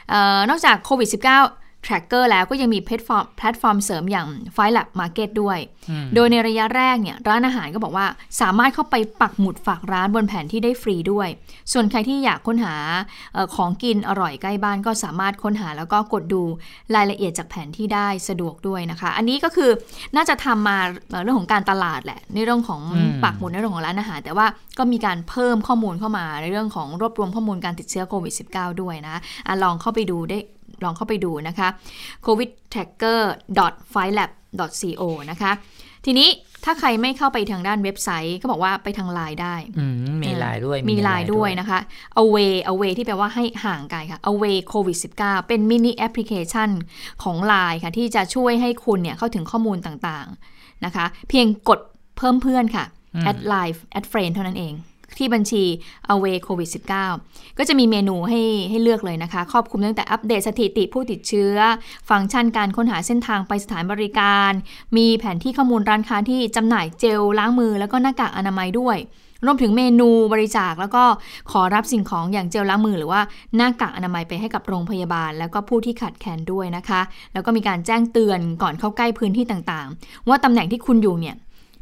[0.09, 5.59] เออนอกจากโควิด -19 tracker แล้วก็ยังมีแพลตฟอร์มแพลตฟอร์มเสริมอย่าง f i l a b Market ด้วย
[6.15, 8.07] โดยในระยะแรกเนี่ยร้านอาหารก็บอกว่า
[8.41, 11.27] สามารถเข้าไปปักหมุดฝากร้านบนแผนที่ได้ฟรีด้วย
[11.73, 12.75] ส่วนใครที่อยากค้นหา
[13.33, 16.43] เออของกินอร่อยใกล้บ้านก็สามารถค้นหาแล้วก็กดดู
[16.95, 19.69] รายละเอียดจากแผนที่ได้สะดวกด้วยนะคะ อันนี้ก็คือ
[20.15, 20.77] น่าจะทำมา
[21.09, 29.15] เอ่อเรื่องของการตลาดแหละ ในเรื่องของอืมปักหมุดในเรื่องของร้านอาหาร แต่ว่าก็มีการเพิ่มข้อมูลเข้ามาในเรื่องของรวบรวมข้อมูลการติดเชื้อโควิด -19 ด้วยนะ
[29.47, 30.39] อะลองเข้าไปดูได้
[30.83, 31.67] ลองเข้าไปดูนะคะ
[32.25, 33.21] covid tracker
[33.93, 34.29] f i l a b
[34.99, 35.51] co นะคะ
[36.05, 36.29] ทีนี้
[36.65, 41.79] ถ้าใครไม่เข้าไปทางด้านเว็บไซต์ก็บอกว่าไปทางไลน์ได้อืมมีไลน์ด้วย มีในไลน์ด้วยนะคะ
[42.23, 46.69] away away ที่แปลว่าให้ห่างไกลค่ะ away covid 19เป็นมินิแอปพลิเคชัน
[47.23, 51.79] ของไลน์ค่ะ ที่จะช่วยให้คุณเนี่ยเข้าถึงข้อมูลต่างๆนะคะ เพียงกด
[52.17, 52.85] เพิ่มเพื่อนค่ะ
[53.29, 54.73] add LINE add friend เท่านั้นเอง
[55.17, 55.63] ที่บัญชี
[56.13, 56.69] away covid
[57.13, 61.55] 19ก็จะมีเมนูให้ให้เลือกเลยนะคะ ครอบคลุมตั้งแต่อัปเดตสถิติผู้ติดเชื้อ
[62.09, 64.51] ฟังก์ชันการค้นหาเส้นทางไปสถานบริการ
[64.97, 68.99] มีแผนที่ข้อมูลร้านค้าที่จำหน่ายเจลล้างมือแล้วก็หน้ากากอนามัยด้วย
[69.45, 71.03] รวมถึงเมนูบริจาคแล้วก็
[71.51, 73.21] ขอรับสิ่งของอย่างเจลล้างมือ หรือว่า
[73.55, 77.01] หน้ากากอนามัยไปให้กับโรงพยาบาล แล้วก็ผู้ที่ขาดแคลนด้วยนะคะ
[77.33, 81.35] แล้วก็มีการแจ้งเตือนก่อนเข้าใกล้พื้นที่ต่างๆ ว่าตำแหน่งที่คุณอยู่เนี่ย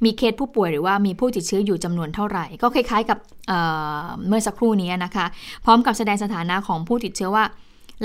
[0.06, 3.60] มีเคสผู้ป่วยหรือว่ามีผู้ติดเชื้ออยู่จำนวนเท่าไหร่ ก็คล้ายๆกับเอ่
[4.02, 5.26] อเมื่อสักครู่นี้นะคะ
[5.66, 7.46] พร้อมกับแสดงสถานะของผู้ติดเชื้อว่า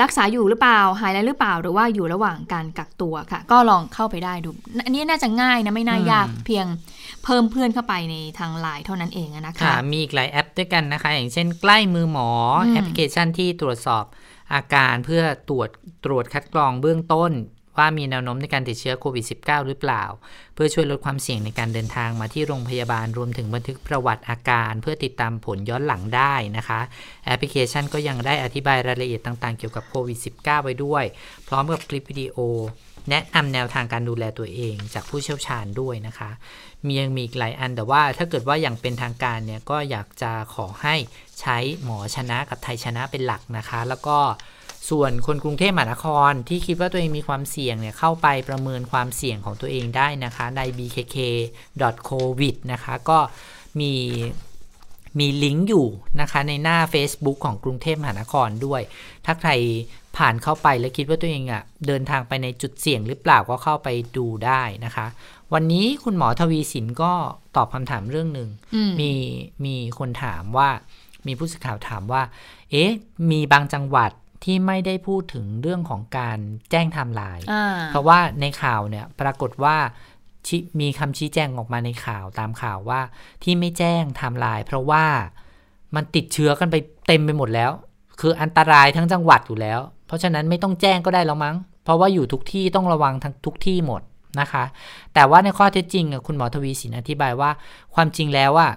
[0.02, 4.50] รักษาอยู่หรือเปล่าหายแล้วหรือเปล่าหรือว่าอยู่ระหว่างการกักตัวค่ะ ก็ลองเข้าไปได้ดู
[4.86, 6.66] อันนี้น่าจะง่ายนะไม่น่ายากเพียง
[7.24, 12.28] เพิ่มเพื่อนเข้าไปในทางไลน์เท่านั้นเองอะนะคะค่ะมีอีกหลายแอปด้วยกันนะคะ อย่างเช่น ใกล้มือหมอ
[12.60, 14.04] อมแอปพลิเคชันที่ตรวจสอบ
[14.54, 15.68] อาการเพื่อตรวจ
[16.04, 17.32] ตรวจคัดกรองเบื้องต้น
[17.76, 20.04] ว่ามีแนวโน้มในการติดเชื้อโควิด -19 หรือเปล่า
[20.54, 26.80] เพื่อช่วยลดความเสี่ยงในการเดินทางมาที่โรงพยาบาลรวมถึงบันทึกประวัติอาการ เพื่อติดตามผลย้อนหลังได้นะคะ
[27.26, 31.04] แอปพลิเคชันก็ยังได้อธิบายรายละเอียดต่างๆเกี่ยวกับโควิด -19 ไว้ด้วย
[31.48, 32.36] พร้อมกับคลิปวิดีโอ
[33.10, 36.30] แนะนำแนวทางการดูแลตัวเอง จากผู้เชี่ยวชาญด้วยนะคะ
[36.86, 40.94] มียังมีอีกหลายอันแต่ว่าถ้าเกิดว่าอย่างเป็นทางการเนี่ยก็อยากจะขอให้
[41.40, 44.18] ใช้หมอชนะกับไทยชนะเป็นหลักนะคะ แล้วก็
[44.88, 53.18] ส่วนคนกรุงเทพมหานครที่คิดว่าตัวเองมีความเสี่ยงเนี่ยเข้าไปประเมินความเสี่ยงของตัวเองได้นะคะใน bkk.covid นะคะก็
[53.80, 53.92] มี
[55.18, 55.86] มีลิงก์อยู่
[56.20, 58.82] นะคะในหน้า Facebook ของกรุงเทพมหานครด้วย
[59.26, 59.50] ถ้าใคร
[60.16, 65.06] ผ่านเข้าไปแล้วคิดว่าตัวเองอะ่ะเดินทางไปในจุดเสี่ยงหรือเปล่าก็เข้าไปดูได้นะคะ
[65.52, 67.12] วันนี้คุณหมอทวีสินก็
[67.56, 69.12] ตอบคำถามเรื่องหนึ่งอืมมี
[69.64, 70.68] มีคนถามว่า
[71.26, 72.22] มีผู้สื่อข่าวถามว่า
[72.70, 72.90] เอ๊ะ
[73.30, 74.10] มีบางจังหวัด
[74.44, 76.38] ที่ไม่ได้พูดถึงเรื่องของการ
[76.70, 79.76] แจ้งไทม์ไลน์อ่าเพราะว่าในข่าวเนี่ยปรากฏว่า
[80.46, 83.00] ชิมีคำชี้แจงออกมาในข่าวตามข่าวว่า
[83.42, 85.04] ที่ไม่แจ้งไทม์ไลน์เพราะว่า
[85.94, 86.76] มันติดเชื้อกันไป
[87.06, 87.70] เต็มไปหมดแล้ว
[88.20, 94.02] คืออันตรายทั้งจังหวัดอยู่แล้ว เพราะฉะนั้นไม่ต้องแจ้งก็ได้แล้วมั้ง เพราะว่าอยู่ทุกที่ต้องระวังทั้งทุกที่หมด
[94.40, 94.64] นะคะ
[95.14, 97.50] แต่ว่าในข้อเท็จจริงอะคุณหมอทวีสินอธิบายว่า
[97.94, 98.72] ความจริงแล้วอะ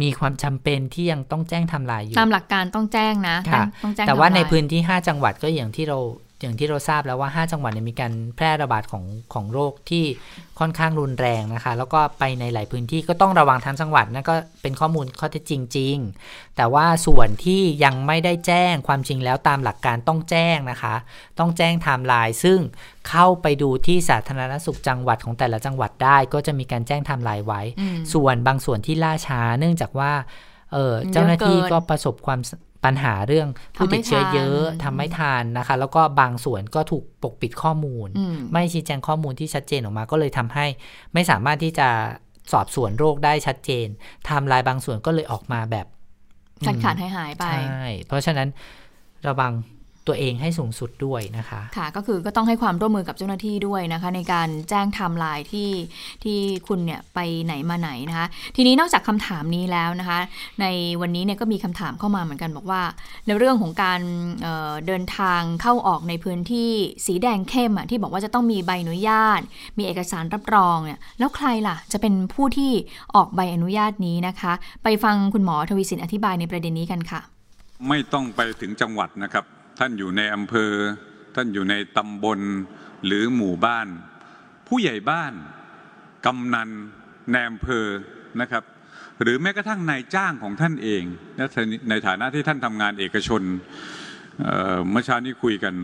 [0.00, 5.98] มีความจำเป็นที่ยังต้องแจ้งไทม์ไลน์อยู่ ตามหลักการต้องแจ้งนะ ค่ะต้องแจ้งแต่ว่าในทำลยพื้นที่ 5 จังหวัดก็อย่างที่เรา
[6.42, 10.04] อย่างที่เราทราบแล้วว่า 5 จังหวัดเนี่ยมีการแพร่ระบาดของของโรคที่
[10.58, 15.96] ค่อนข้างรุนแรงนะคะ แล้วก็ไปในหลายพื้นที่ก็ต้องระวังทั้งจังหวัดนั่นก็เป็นข้อมูลข้อเท็จจริงจริง
[16.56, 20.94] แต่ว่าส่วนที่ยังไม่ได้แจ้งความจริงแล้วตามหลักการต้องแจ้งนะคะ
[21.38, 22.58] ต้องแจ้งไทม์ไลน์ซึ่ง
[23.08, 30.12] เข้าไปดูที่สาธารณสุขจังหวัดของแต่ละจังหวัดได้ ก็จะมีการแจ้งไทม์ไลน์ไว้อืมส่วนบางส่วนที่ล่าช้าเนื่องจากว่า
[30.72, 32.40] เออเจ้าหน้าที่ก็ประสบความ
[32.84, 40.66] ปัญหาเรื่องผู้ติดเชื้อเยอะทำไม่ทันทำไม่ทันนะคะ แล้วก็บางส่วนก็ถูกปกปิดข้อมูลอืมไม่ชี้แจงข้อมูลที่ชัดเจนออกมา ก็เลยทำให้
[41.14, 41.88] ไม่สามารถที่จะ
[42.52, 43.86] สอบสวนโรคได้ชัดเจน
[44.24, 45.86] ไทม์ไลน์บางส่วนก็เลยออกมาแบบ
[46.66, 48.48] ขาดขาดหายหายๆไปใช่เพราะฉะนั้น
[49.28, 49.52] ระวัง
[50.06, 55.70] ตัวเองให้สูงสุดด้วยนะคะค่ะก็คือก็ต้องให้ความร่วมมือกับเจ้าหน้าที่ด้วยนะคะ ในการแจ้งไทม์ไลน์ที่
[56.24, 56.38] ที่
[56.68, 60.18] คุณเนี่ยไปไหนมาไหนนะคะ ทีนี้นอกจากคำถามนี้แล้วนะคะ
[60.60, 60.66] ใน
[61.00, 62.82] วันนี้เนี่ยก็มีคำถามเข้ามาเหมือนกันบอกว่า
[63.26, 64.00] ในเรื่องของการ
[64.42, 66.70] เอ่อเดินทางเข้าออกในพื้นที่
[67.06, 69.40] สีแดงเข้มอะที่บอกว่าจะต้องมีใบอนุญาต
[69.78, 72.72] มีเอกสารรับรองเนี่ยแล้วใครล่ะ จะเป็นผู้ที่
[73.14, 74.52] ออกใบอนุญาตนี้นะคะ
[74.84, 77.20] ไปฟังคุณหมอทวีสินอธิบายในประเด็นนี้กันค่ะ
[77.88, 79.44] ไม่ต้องไปถึงจังหวัดนะครับ
[79.78, 80.72] ท่านอยู่ในอำเภอ
[81.34, 82.40] ท่านอยู่ในตำบล
[83.06, 83.86] หรือหมู่บ้าน
[84.68, 85.32] ผู้ใหญ่บ้าน
[86.26, 86.68] กำนัน
[87.32, 87.86] ในอำเภอ
[88.40, 88.64] นะครับ
[89.22, 91.02] หรือแม้กระทั่งนายจ้างของท่านเอง
[91.90, 93.42] ในฐานะที่ท่านทำงานเอกชน
[94.90, 95.74] เมื่อเช้านี้คุยกัน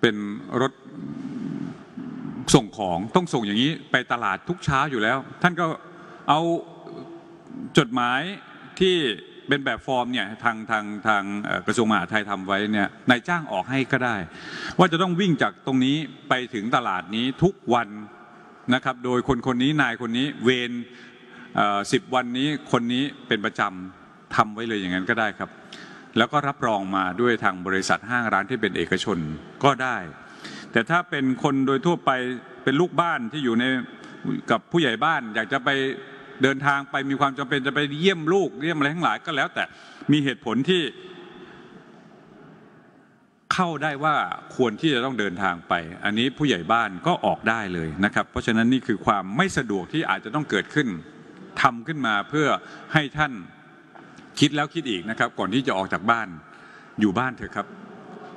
[0.00, 0.16] เป็น
[0.60, 0.72] รถ
[2.54, 5.66] ส่งของต้องส่งอย่างนี้ไปตลาดทุกเช้าอยู่แล้ว ท่านก็
[6.28, 6.40] เอา
[7.78, 8.20] จดหมาย
[8.80, 8.96] ที่
[9.48, 11.22] เป็นแบบฟอร์มเนี่ยทางทางทาง
[11.66, 14.16] กระทรวงมหาดไทยทำไว้เนี่ยนายจ้างออกให้ก็ได้
[14.78, 15.96] ว่าจะต้องวิ่งจากตรงนี้
[16.28, 17.88] ไปถึงตลาดนี้ทุกวัน
[18.74, 20.72] นะครับ โดยคนคนนี้นายคนนี้เวร
[21.92, 25.50] สิบวันนี้คนนี้เป็นประจำทำไว้เลยอย่างนั้นก็ได้ครับ
[26.16, 29.18] แล้วก็รับรองมาด้วยทางบริษัทห้างร้านที่เป็นเอกชน
[29.64, 29.96] ก็ได้
[30.72, 32.10] แต่ถ้าเป็นคนโดยทั่วไป
[32.64, 33.64] เป็นลูกบ้านที่อยู่ใน
[34.50, 35.68] กับผู้ใหญ่บ้านอยากจะไป
[36.42, 39.64] เดินทางไปมีความจำเป็นจะไปเยี่ยมลูกเยี่ยมอะไรทั้งหลายก็แล้ว แต่
[40.12, 40.82] มีเหตุผลที่
[43.54, 44.14] เข้าได้ว่า
[44.56, 50.88] ควรที่จะต้องเดินทางไป อันนี้ผู้ใหญ่บ้านก็ออกได้เลยนะครับ เพราะฉะนั้นนี่คือความไม่สะดวกที่อาจจะต้องเกิดขึ้น
[51.62, 52.46] ทำขึ้นมาเพื่อ
[52.92, 53.32] ให้ท่าน
[54.40, 56.28] คิดแล้วคิดอีกนะครับ ก่อนที่จะออกจากบ้าน
[57.00, 57.66] อยู่บ้านเถอะครับ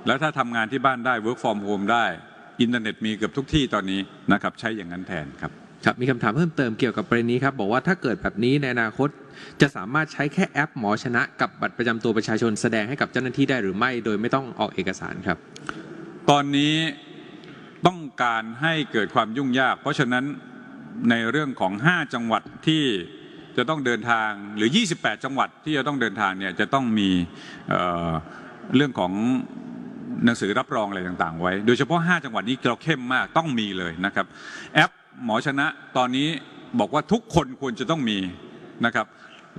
[0.07, 2.05] แล้วถ้าทำงานที่บ้านได้ work from home ได้
[2.61, 3.99] อินเทอร์เน็ตมีเกือบทุกที่ตอนนี้
[4.33, 5.51] นะครับ ใช้อย่างนั้นแทนครับ
[5.85, 9.09] ครับมีคำถามเพิ่มเติมเกี่ยวกับประเด็นนี้ครับบอกว่าถ้าเกิดแบบนี้ในอนาคต
[9.61, 15.37] จะสามารถใช้แค่แอปหมอชนะ กับบัตรประจำตัวประชาชนแสดงให้กับเจ้าหน้าที่ได้หรือไม่ โดยไม่ต้องออกเอกสารครับ
[16.29, 16.75] ตอนนี้
[17.87, 20.25] ต้องการให้เกิดความยุ่งยาก เพราะฉะนั้น
[21.09, 22.83] ในเรื่องของ 5 จังหวัดที่
[23.57, 27.09] จะต้องเดินทางหรือ 28 จังหวัดที่จะต้องเดินทางเนี่ยจะต้องมี
[27.69, 28.11] เอ่อ
[28.75, 29.13] เรื่องของ
[30.25, 34.25] หนังสือรับรองอะไรต่างๆ ไว้ โดยเฉพาะ 5 จังหวัดนี้เราเข้มมากต้องมีเลยนะครับ
[34.75, 34.91] แอป
[35.23, 35.67] หมอชนะ
[35.97, 36.27] ตอนนี้
[36.79, 38.17] บอกว่าทุกคนควรจะต้องมี
[38.85, 39.05] นะครับ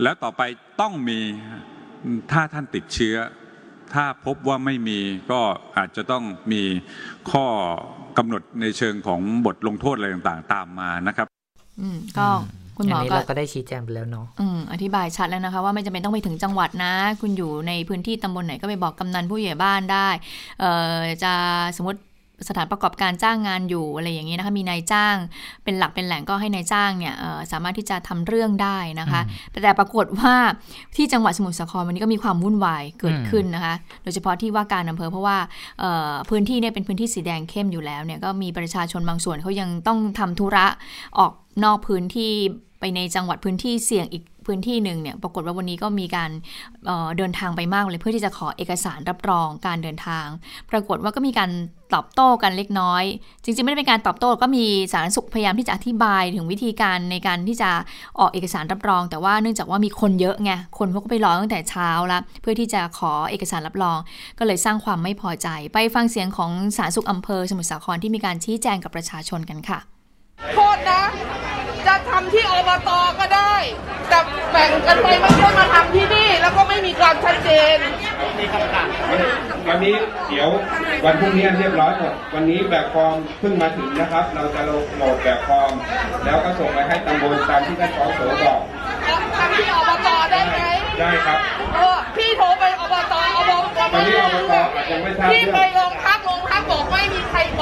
[0.02, 0.42] และต่อไป
[0.80, 1.18] ต้องมี
[2.32, 3.16] ถ้าท่านติดเชื้อ
[3.94, 4.98] ถ้าพบว่าไม่มี
[5.30, 5.40] ก็
[5.76, 6.62] อาจจะต้องมี
[7.30, 7.44] ข้อ
[8.18, 11.26] กำหนดในเชิงของบทลงโทษอะไรต่างๆ ตามมานะครับ
[11.80, 12.26] อืมก็
[12.76, 20.08] คุณหมออันนี้ก็เราก็ได้ชี้แจงไปแล้วเนาะอืมอธิบายชัดแล้วนะคะ ว่าไม่จำเป็นต้องไปถึงจังหวัดนะ คุณอยู่ในพื้นที่ตำบลไหนก็ไปบอกกำนันผู้ใหญ่บ้านได้
[20.60, 21.32] เอ่อจะ
[21.76, 22.00] สมมติ
[22.48, 25.16] สถานประกอบการจ้างงานอยู่อะไรอย่างนี้นะคะมีนายจ้าง
[25.64, 30.34] เป็นหลักเป็นแหล่งก็ให้นายจ้างเนี่ยเอ่อสามารถที่จะทำเรื่องได้นะคะแต่แต่ปรากฏว่า
[30.96, 35.38] ที่จังหวัดสมุทรสาครวันนี้ก็มีความวุ่นวายเกิดขึ้นนะคะโดยเฉพาะที่ว่าการอำเภอเพราะว่า
[35.80, 40.66] เอ่อพื้นที่เนี่ยเป็นพื้นที่สีแดงเข้มอยู่แล้วเนี่ยก็มีประชาชนบางส่วนเขายังต้องทำธุระ
[41.18, 41.32] ออก
[41.64, 42.32] นอกพื้นที่
[42.80, 46.30] ไปในจังหวัดพื้นที่เสี่ยงอีก พื้นที่หนึ่งเนี่ยปรากฏว่าวันนี้ก็มีการ
[46.86, 50.26] เเดินทางไปมากเลยเพื่อที่จะขอเอกสารรับรองการเดินทาง
[50.70, 51.50] ปรากฏว่าก็มีการ
[51.94, 53.04] ตอบโต้กันเล็กน้อย
[53.44, 57.70] จริงๆ ไม่ได้เป็นการตอบโต้ก็มีสารสุขพยายามที่จะอธิบายถึงวิธีการในการที่จะ
[58.18, 63.98] ออกเอกสารรับรอง แต่ว่าเนื่องจากว่ามีคนเยอะไงคนเขาก็ไปรอตั้งแต่เช้าล้วเพื่อที่จะขอเอกสารรับรอง
[64.38, 69.99] ก็เลยสร้างความไม่พอใจ ไปฟังเสียงของสารสุขอำเภอสมุทรสาครที่มีการชี้แจงกับประชาชนกันค่ะ
[70.54, 71.02] โทษนะ
[71.86, 73.54] จะทำที่อบตก็ได้
[74.08, 74.18] แต่
[74.52, 77.78] แบ่งกันไปไม่ใช่มาทำที่นี่ แล้วก็ไม่มีความชัดเจน
[79.68, 79.96] วันนี้
[80.28, 80.48] เดี๋ยว
[81.04, 85.72] วันพรุ่งนี้เรียบร้อยหมดวันนี้แบบฟอร์มเพิ่งมาถึงนะครับ เราจะลงโหลดแบบฟอร์ม
[86.24, 88.60] แล้วก็ส่งไปให้ตำบลตามที่ท่านสอสบอก
[89.36, 90.56] ทำที่อบตได้ไหม
[91.00, 91.38] ได้ครับ
[91.74, 93.14] เออพี่โทรไปอบตอบต
[93.92, 96.09] ตอนนี้อบตอาจจะไม่ทราบพี่เรื่องไปโรงพักโรงพัก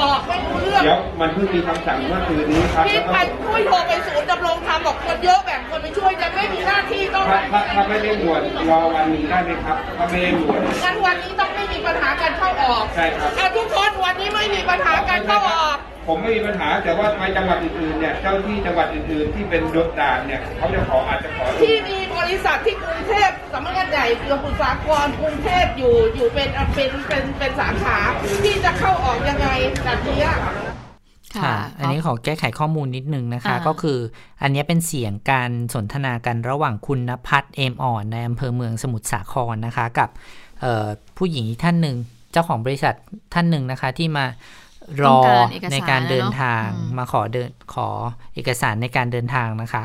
[0.01, 21.98] บอกไม่มีใครบอกไม่รู้เรื่องเดี๋ยวมันเพิ่งมีคำสั่งเมื่อคืนนี้ครับพี่แล้วไปก็ช่วยโทรไปศูนย์ดำรงธรรมบอกคนเยอะแบ่งคนไปช่วยจะไม่มีหน้าที่ต้องถ้าถ้าถ้าไม่ได้บวชรอวันหนึ่งได้ไหมครับ ถ้าไม่ได้บวชงั้นวันนี้ต้องไม่มีปัญหาการเข้าออกใช่ครับ อะทุกคนวันนี้ไม่มีปัญหาการเข้าออก ผมไม่มีปัญหาแต่ว่าไปจังหวัดอื่นๆเนี่ยเจ้าที่จังหวัดอื่นๆที่เป็นรถด่านเนี่ยเขาจะขออาจจะขอดู ที่มีบ
[22.29, 27.97] ริษัทที่กรุงเทพสำนักงานใหญ่เกือบสากรกรุงเทพอยู่อยู่เป็นเป็นเป็นเป็นสาขา
[28.43, 29.47] ที่จะเข้าออกยังไง
[29.83, 30.29] แบบเนี้ย
[31.37, 33.99] ค่ะ อันนี้ขอแก้ไขข้อมูลนิดนึงนะคะอ่าก็คือ
[34.41, 40.09] อันนี้เป็นเสียงการสนทนากันระหว่างคุณนภัทรเอมอ่อนในอำเภอเมืองสมุทรสาครนะคะ กับ
[40.61, 40.87] เอ่อ
[41.17, 41.97] ผู้หญิงอีกท่านหนึ่ง
[42.31, 42.95] เจ้าของบริษัท
[43.33, 44.25] ท่านหนึ่งนะคะที่มา
[45.01, 47.87] รอต้องการเอกสารในการเดินทางแล้วเนอะอืมมาขอเดินขอ
[48.35, 49.83] เอกสารในการเดินทางนะคะ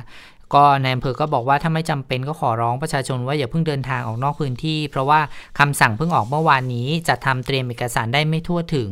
[0.55, 5.21] ก็ในอำเภอก็บอกว่าถ้าไม่จำเป็นก็ขอร้องประชาชนว่าอย่าเพิ่งเดินทางออกนอกพื้นที่ เพราะว่า
[5.59, 8.91] คำสั่งเพิ่งออกเมื่อวานนี้จะทำเตรียมเอกสารได้ไม่ทั่วถึง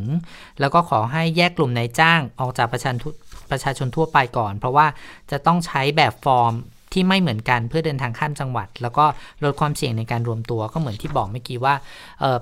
[0.61, 3.12] แล้วก็ขอให้แยกกลุ่มนายจ้างออกจากประชาชน
[3.51, 4.87] ประชาชนทั่วไปก่อน เพราะว่า
[5.31, 6.53] จะต้องใช้แบบฟอร์ม
[6.92, 9.05] ที่ไม่เหมือนกันเพื่อเดินทางข้ามจังหวัด แล้วก็
[9.44, 11.75] ลดความเสี่ยงในการรวมตัวก็เหมือนที่บอกเมื่อกี้ว่า
[12.20, 12.38] เออ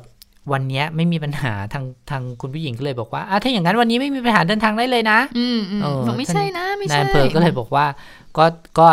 [0.52, 7.86] วันเนี้ยไม่มีปัญหาทางทางคุณผู้หญิงก็เลยบอกว่าอะถ้าอย่างนั้นวันนี้ไม่มีปัญหาเดินทางได้เลยนะ อืมอืมเออบอกไม่ใช่นะไม่นายใช่อำเภอก็เลยบอกว่า
[8.38, 8.44] ก็
[8.78, 8.88] ก็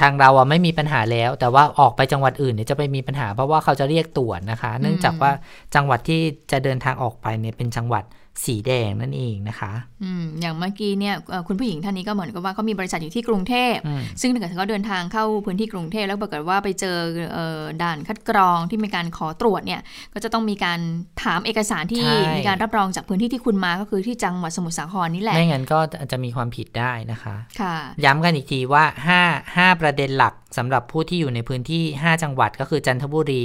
[0.00, 5.30] ทางเราอะไม่มีปัญหาแล้ว แต่ว่าออกไปจังหวัดอื่นเนี่ยจะไปมีปัญหาเพราะว่าเขาจะเรียกตรวจนะคะ เนื่องจากว่า
[5.74, 6.20] จังหวัดที่
[6.52, 8.04] จะเดินทางออกไปเนี่ยเป็นจังหวัด
[8.44, 9.72] สีแดงนั่นเองนะคะ
[10.02, 16.96] อืมอย่างเมื่อกี้เนี่ยเอ่อคุณผู้หญิงท่านนี้ก็เหมือนกับว่าเขามีบริษัทอยู่ที่กรุงเทพอืมซึ่งถ้าเกิดเขาเดินทางเข้าพื้นที่กรุงเทพแล้วปรากฏว่าไปเจอ
[17.32, 19.80] เอ่อด่านคัดกรองที่มีการขอตรวจเนี่ย
[20.14, 20.80] ก็จะต้องมีการ
[21.22, 25.78] ถามเอกสารที่ใช่มีการรับรองจากพื้นที่ที่คุณมาก็คือที่จังหวัดสมุทรสาครนี่แหละไม่งั้นก็
[26.12, 28.84] จะมีความผิดได้นะคะค่ะย้ำกันอีกทีว่า
[29.24, 33.44] 5 5 ประเด็นหลักสำหรับผู้ที่อยู่ในพื้นที่ 5 จังหวัดก็คือจันทบุรี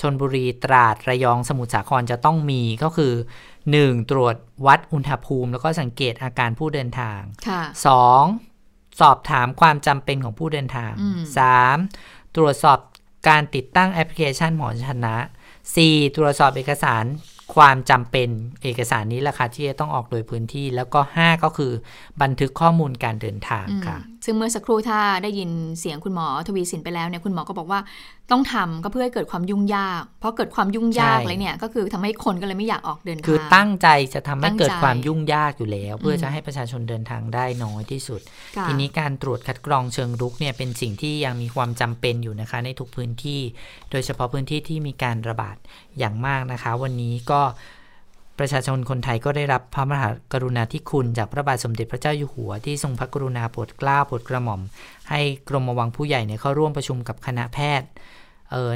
[0.00, 3.12] ชนบุรี ตราด ระยอง สมุทรสาครจะต้องมีก็คือ
[3.70, 4.10] 1.
[4.10, 7.62] ตรวจวัดอุณหภูมิ แล้วก็สังเกตอาการผู้เดินทางค่ะ
[8.32, 9.00] 2.
[9.00, 11.20] สอบถามความจำเป็นของผู้เดินทางอืม
[11.76, 12.36] 3.
[12.36, 12.78] ตรวจสอบ
[13.28, 15.16] การติดตั้งแอปพลิเคชันหมอชนะ
[15.66, 16.16] 4.
[16.16, 17.04] ตรวจสอบเอกสาร
[17.54, 18.28] ความจำเป็น
[18.62, 21.72] เอกสารนี้แหละค่ะที่จะต้องออกโดยพื้นที่ แล้วก็ 5 ก็คือ
[22.22, 27.80] บันทึกข้อมูลการเดินทางอืมค่ะ ซึ่งเมื่อสักครู่ถ้าได้ยินเสียงคุณหมอทวีสินไปแล้วเนี่ยคุณหมอก็บอกว่า
[28.30, 38.20] ต้องทำก็เพื่อให้เกิดความยุ่งยาก เพราะเกิดความยุ่งยากใช่เลยเนี่ยก็คือทำให้คนก็เลยไม่อยากออกเดินทางคือตั้งใจจะทำให้ตั้งใจเกิดความยุ่งยากอยู่แล้ว เพื่ออมจะให้ประชาชนเดินทางได้น้อยที่สุด
[38.56, 43.40] ค่ะทีนี้การตรวจคัดกรองเชิงรุกเนี่ยเป็นสิ่งที่ยังมีความจำเป็นอยู่นะคะ ในทุกพื้นที่
[43.90, 45.56] โดยเฉพาะพื้นที่ที่มีการระบาด
[45.98, 47.42] อย่างมากนะคะ วันนี้ก็
[48.38, 54.60] ประชาชนคนไทยก็ได้รับพระมหากรุณาธิคุณจากพระบาทสมเด็จพระเจ้าอยู่หัวที่ทรงพระกรุณาโปรดเกล้าโปรดกระหม่อม
[55.10, 57.88] ให้กรมวังผู้ใหญ่เนี่ยเข้าร่วมประชุมกับคณะแพทย์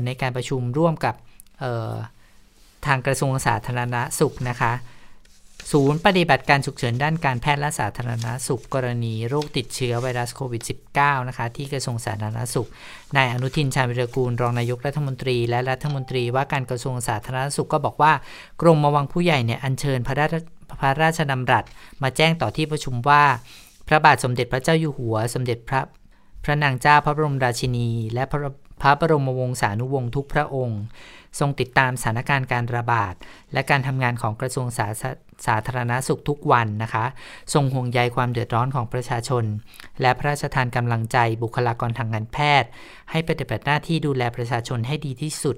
[0.05, 1.15] ในการประชุมร่วมกับ
[2.87, 4.73] ทางกระทรวงสาธารณสุขนะคะ
[5.73, 10.63] ศูนย์ปฏิบัติการฉุกเฉินด้านการแพทย์และสาธารณสุขกรณีโรคติดเชื้อไวรัสโควิด
[10.97, 12.69] -19 นะคะที่กระทรวงสาธารณสุข
[13.17, 18.13] นายอนุทินชาญวิรกูลรองนายกรัฐมนตรี และรัฐมนตรีว่าการกระทรวงสาธารณสุขก็บอกว่า
[18.61, 20.35] กรมวังผู้ใหญ่เนี่ยอัญเชิญพระราช
[20.81, 21.65] พระราชดำรัส
[22.03, 23.23] มาแจ้งต่อที่ประชุมว่า
[23.89, 25.81] พระบาทสมเด็จพระเจ้าอยู่หัว สมเด็จพระ
[26.45, 28.41] พระนางเจ้าพระบรมราชินี และพระ
[28.83, 30.81] พระบรมวงศานุวงศ์ทุกพระองค์
[31.39, 33.15] ทรงติดตามสถานการณ์การระบาด
[33.53, 34.87] และการทำงานของกระทรวงสา
[35.47, 37.05] สาธารณสุขทุกวันนะคะ
[37.55, 39.45] ทรงห่วงใยความเดือดร้อนของประชาชน
[40.01, 42.71] และพระราชทานกำลังใจบุคลากรทางการแพทย์
[43.11, 45.57] ให้ปฏิบัติหน้าที่ดูแลประชาชนให้ดีที่สุด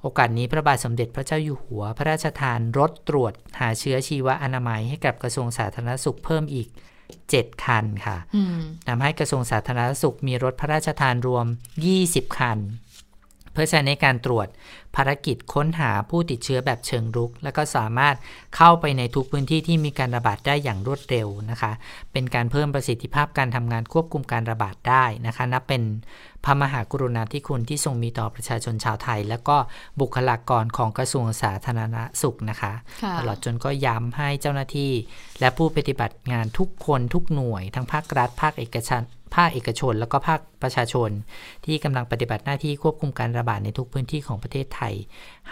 [0.00, 6.68] โอกาสนี้พระบาทสมเด็จพระเจ้าอยู่หัว พระราชทานรถตรวจ หาเชื้อชีวอนามัยให้กับกระทรวงสาธารณสุขเพิ่มอีก
[7.16, 11.46] 7คันค่ะอืมทำให้กระทรวงสาธารณสุขมีรถพระราชทานรวม
[11.90, 14.48] 20คันเพื่อใช้ในการตรวจ
[14.96, 18.16] ภารกิจค้นหาผู้ติดเชื้อแบบเชิงรุก และก็สามารถ
[18.56, 21.72] เข้าไปในทุกพื้นที่ที่มีการระบาดได้อย่างรวดเร็วนะคะ
[22.12, 25.82] เป็นการเพิ่มประสิทธิภาพการทำงานควบคุมการระบาดได้นะคะ นับเป็น
[26.44, 29.56] พระมหากรุณาธิคุณที่ทรงมีต่อประชาชนชาวไทย และก็
[30.00, 34.92] บุคลากรของกระทรวงสาธารณสุขนะคะค่ะตลอดจนก็ย้ำให้เจ้าหน้าที่
[35.40, 39.02] และผู้ปฏิบัติงานทุกคนทุกหน่วย ทั้งภาครัฐ ภาคเอกชน
[39.34, 41.10] ภาคเอกชน แล้วก็ภาคประชาชน
[41.66, 44.94] ที่กำลังปฏิบัติหน้าที่ควบคุมการระบาดในทุกพื้นที่ของประเทศไทย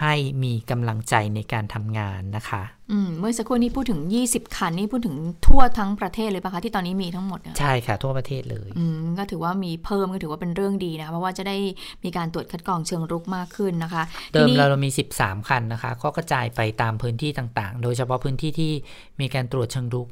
[0.01, 2.62] ให้มีกำลังใจในการทำงานนะคะ
[2.93, 11.57] อืมเมื่อสักครู่นี้พูดถึง 20 คันนี่พูดถึงทั่วทั้งประเทศเลยปะคะที่ตอนนี้มีทั้งหมดเนี่ยใช่ค่ะ ทั่วประเทศเลยอืมก็ถือว่ามีเพิ่มก็ถือว่าเป็นเรื่องดีนะคะเพราะว่าจะได้
[12.05, 18.73] มีการตรวจคัดกรองเชิงรุกมากขึ้นนะคะเดิมทีนี้เราเรามี 13 คันนะคะก็กระจายไปตามพื้นที่ต่างๆ โดยเฉพาะพื้นที่ที่
[19.21, 20.09] มีการตรวจเชิงรุก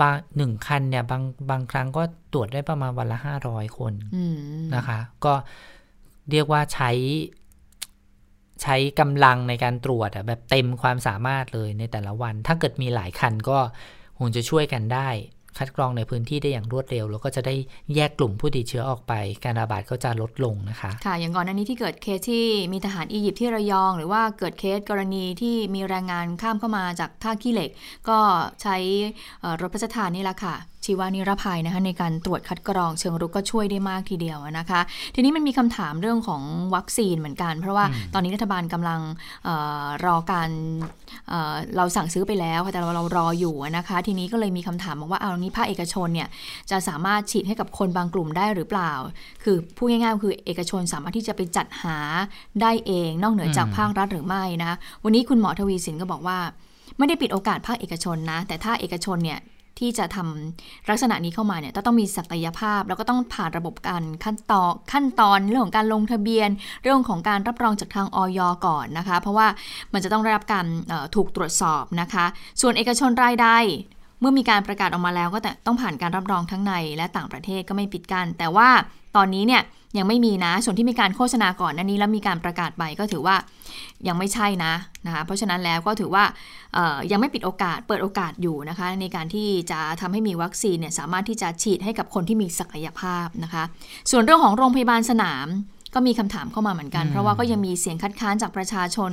[0.00, 2.02] บางหนึ่งคันเนี่ยบางบางครั้งก็
[2.32, 4.36] ตรวจได้ประมาณวันละ500คนอืม
[4.74, 5.34] นะคะ ก็
[6.30, 6.90] เรียกว่าใช้
[8.62, 13.58] ใช้กำลังในการตรวจอะแบบเต็มความสามารถเลยในแต่ละวัน ถ้าเกิดมีหลายคันก็
[14.14, 15.08] โหคงจะช่วยกันได้
[15.58, 17.54] คัดกรองในพื้นที่ได้อย่างรวดเร็ว แล้วก็จะได้
[17.94, 19.12] แยกกลุ่มผู้ติดเชื้อออกไป
[19.44, 27.70] การระบาดก็จะลดลงนะคะ ค่ะ อย่างก่อนหน้านี้ที่เกิดเคสที่มีทหารอียิปต์ที่ระยอง หรือว่าเกิดเคสกรณีที่มีแรงงานข้ามเข้ามาจากท่าขี้เหล็ก
[28.08, 28.18] ก็
[28.62, 28.76] ใช้
[29.60, 34.80] รถพระราชทานนี่แหละค่ะ ชีวนิรภัยนะคะในการตรวจคัดกรองเชิงรุกก็ช่วยได้มากทีเดียวนะคะ
[35.14, 36.42] ทีนี้มันมีคำถามเรื่องของ
[36.74, 39.00] วัคซีนเหมือนกัน เพราะว่าตอนนี้รัฐบาลกำลัง
[39.44, 39.48] เอ
[39.82, 40.50] อรอการ
[41.28, 46.28] เอ่อเราสั่งซื้อไปแล้วค่ะแต่เราเรารออยู่นะคะ ทีนี้ก็เลยมีคำถามบอกว่าเอางี้ภาคเอกชนเนี่ย
[46.70, 48.92] จะสามารถฉีดให้กับคนบางกลุ่มได้หรือเปล่า
[49.44, 51.98] คือพูดง่ายๆก็คือเอกชนสามารถที่จะไปจัดหา
[52.62, 56.38] ได้เอง นอกเหนือจากอืมภาครัฐหรือไม่นะคะวันนี้คุณหมอทวีสินก็บอกว่า
[56.98, 59.38] ไม่ได้ปิดโอกาสภาคเอกชนนะ แต่ถ้าเอกชนเนี่ย
[59.78, 66.48] ที่จะทำลักษณะนี้เข้ามาเนี่ยต้องมีศักยภาพ แล้วก็ต้องผ่านระบบการขั้นตอนขั้นตอนเรื่องของการลงทะเบียน
[66.82, 69.46] เรื่องของการรับรองจากทางออยก่อนนะคะ เพราะว่า
[69.92, 70.66] มันจะต้องได้รับการ
[71.14, 72.24] ถูกตรวจสอบนะคะ
[72.60, 73.48] ส่วนเอกชนรายใด
[74.22, 78.68] เมื่อมีการประกาศออกมาแล้วก็แต่ต้องผ่านการรับรองทั้งในและต่างประเทศก็ไม่ปิดกัน แต่ว่า
[79.16, 79.62] ตอนนี้เนี่ย
[79.98, 83.36] ยังไม่มีนะ ส่วนที่มีการโฆษณาก่อนนันนี้แล้วมีการประกาศไปก็ถือว่า
[84.08, 84.72] ยังไม่ใช่นะ
[85.06, 86.24] นะคะเพราะฉะนั้นแล้วก็ถือว่า
[87.10, 93.64] ยังไม่ปิดโอกาสเปิดโอกาสอยู่นะคะ ในการที่จะทำให้มีวัคซีนเนี่ยสามารถที่จะฉีดให้กับคนที่มีศักยภาพนะคะ
[94.10, 95.46] ส่วนเรื่องของโรงพยาบาลสนาม
[95.94, 99.12] ก็มีคำถามเข้ามาเหมือนกัน เพราะว่าก็ยังมีเสียงคัดค้านจากประชาชน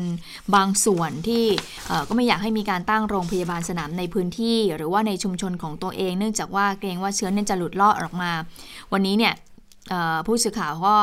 [0.55, 1.43] บางส่วนที่
[1.87, 8.31] เอ่อก็ไม่อยากให้มีการตั้งโรงพยาบาลสนามในพื้นที่ หรือว่าในชุมชนของตัวเอง เนื่องจากว่าเกรงว่าเชื้อเนี่ยจะหลุดลอดออกมา
[8.93, 9.33] วันนี้เนี่ย
[9.89, 10.95] เอ่อผู้สื่อข่าวก็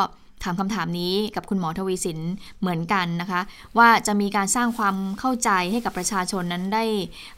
[0.44, 2.18] ถามคำถามนี้กับคุณหมอทวีสิน
[2.60, 3.40] เหมือนกันนะคะ
[3.78, 6.84] ว่าจะมีการสร้างความเข้าใจให้กับประชาชนนั้นได้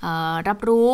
[0.01, 0.91] เอ่อรับรู้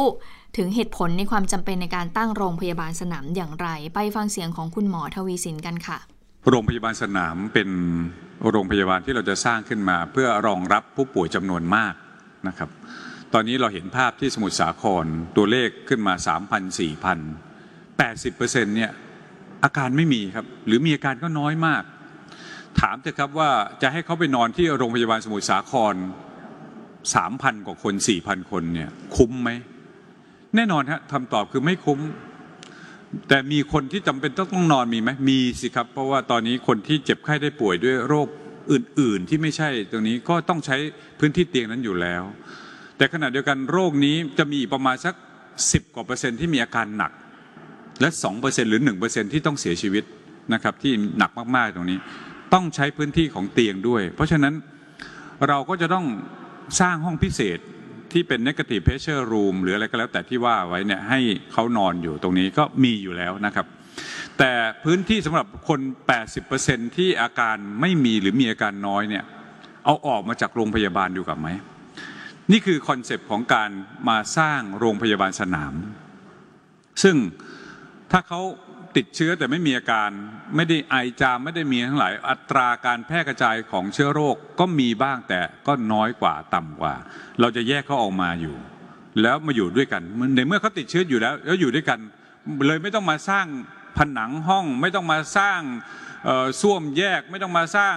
[0.56, 5.98] ถึงเหตุผลในความจำเป็นในการตั้งโรงพยาบาลสนามอย่างไร ไปฟังเสียงของคุณหมอทวีสินกันค่ะ
[6.50, 7.68] โรงพยาบาลสนามเป็น
[8.50, 11.94] โรงพยาบาลที่เราจะสร้างขึ้นมา เพื่อรองรับผู้ป่วยจำนวนมาก
[12.48, 12.70] นะครับ
[13.32, 15.04] ตอนนี้เราเห็นภาพที่สมุทรสาคร
[15.36, 16.14] ตัวเลขขึ้นมา
[16.50, 18.92] 3,000 4,000 80%เนี่ย
[19.64, 21.82] อาการไม่มีครับ หรือมีอาการก็น้อยมาก
[22.80, 23.50] ถามเถอะครับว่า
[23.82, 25.94] จะให้เขาไปนอนที่โรงพยาบาลสมุทรสาคร
[26.80, 29.50] 3,000 กว่าคน 4,000 คนเนี่ยคุ้มไหม
[30.56, 31.98] แน่นอนฮะคำตอบคือไม่คุ้ม
[33.28, 38.28] แต่มีคนที่จำเป็นต้องต้องนอนมีไหมมีสิครับ เพราะว่าตอนนี้คนที่เจ็บไข้ได้ป่วยด้วยโรค
[38.72, 40.76] อื่น ๆ ที่ไม่ใช่ตรงนี้ก็ต้องใช้
[41.18, 42.22] พื้นที่เตียงนั้นอยู่แล้ว
[42.96, 45.14] แต่ขณะเดียวกันโรคนี้จะมีประมาณสัก
[45.54, 47.12] 10 กว่าเปอร์เซ็นต์ที่มีอาการหนัก
[48.00, 50.04] และ 2%หรือ 1%ที่ต้องเสียชีวิต
[50.52, 51.98] นะครับที่หนักมาก ๆ ตรงนี้
[52.54, 54.54] ต้องใช้พื้นที่ของเตียงด้วย เพราะฉะนั้น
[55.48, 56.06] เราก็จะต้อง
[56.80, 57.58] สร้างห้องพิเศษ
[58.14, 61.20] ที่เป็น negative pressure room หรืออะไรก็แล้วแต่ที่ว่าไว้เนี่ยให้
[61.52, 63.66] เขานอนอยู่ตรงนี้ก็มีอยู่แล้วนะครับ
[64.38, 64.52] แต่
[64.84, 65.80] พื้นที่สำหรับคน
[66.38, 69.24] 80%ที่อาการไม่มีหรือมีอาการน้อยเนี่ย
[69.84, 71.48] เอาออกมาจากโรงพยาบาลดูกับไหม
[72.52, 73.70] นี่คือคอนเซปต์ของการ
[74.08, 75.74] มาสร้างโรงพยาบาลสนาม
[77.02, 77.16] ซึ่ง
[78.10, 78.40] ถ้าเขา
[78.96, 80.10] ติดเชื้อแต่ไม่มีอาการ
[80.56, 86.94] ไม่ได้ไอจามไม่ได้มีทั้งหลาย อัตราการแพร่กระจายของเชื้อโรคก็มีบ้างแต่ก็น้อยกว่าต่ำกว่า
[87.40, 88.56] เราจะแยกเขาออกมาอยู่
[89.22, 90.02] แล้วมาอยู่ด้วยกัน
[90.36, 91.98] ในเมื่อเขาติดเชื้ออยู่แล้ว แล้วอยู่ด้วยกัน
[92.66, 93.46] เลยไม่ต้องมาสร้าง
[93.98, 95.60] ผนังห้อง ไม่ต้องมาสร้าง
[96.60, 97.96] ส้วมแยกไม่ต้องมาสร้าง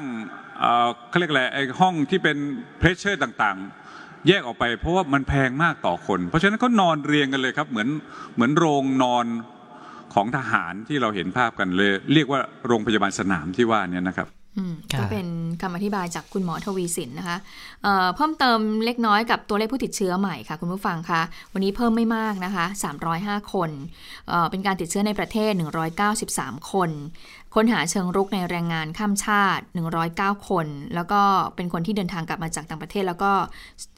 [0.59, 2.37] เอ่อเขาเรียกอะไรไอ้ห้องที่เป็น
[2.77, 7.89] เพรสเชอร์ต่างๆ แยกออกไปเพราะว่ามันแพงมากต่อคน เพราะฉะนั้นเขานอนเรียงกันเลยครับเหมือน
[8.35, 9.25] เหมือนโรงนอน
[10.13, 15.27] ของทหารที่เราเห็นภาพกันเลย เรียกว่าโรงพยาบาลสนามที่ว่าเนี่ยนะครับอืมค่ะก็เป็น
[15.61, 17.37] คำอธิบายจากคุณหมอทวีสินนะคะ
[17.83, 21.21] เอ่อเพิ่มเติมเล็กน้อยกับตัวเลขผู้ติดเชื้อใหม่ค่ะ คุณผู้ฟังคะ
[21.53, 22.65] วันนี้เพิ่มไม่มากนะคะ
[23.09, 23.69] 305 คน
[24.27, 25.51] เอ่อเป็นการติดเชื้อในประเทศ
[26.11, 26.89] 193 คน
[27.55, 29.63] ค้นหาเชิงรุกในแรงงานข้ามชาติ
[30.05, 31.21] 109 คน แล้วก็
[31.55, 33.31] เป็นคนที่เดินทางกลับมาจากต่างประเทศ แล้วก็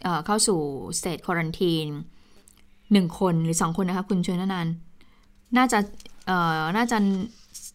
[0.04, 0.60] เอ่อเข้าสู่
[0.98, 1.88] สเตทควอรันทีน
[2.94, 4.74] หนึ่งคนหรือสองคนนะคะคุณชวนนันท์
[5.58, 5.80] น่าจะ
[6.28, 6.98] เอ่อน่าจะ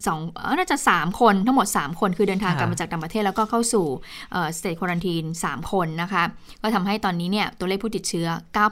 [0.07, 3.87] สองเอ่อน่าจะสามคนทั้งหมด 3 คนคือเดินทางกลับมาจากต่างประเทศแล้วก็เข้าสู่
[4.57, 6.23] state quarantine 3คนนะคะ
[6.63, 8.67] ก็ทำให้ตอนนี้เนี่ยตัวเลขผู้ติดเชื้ออ๋อ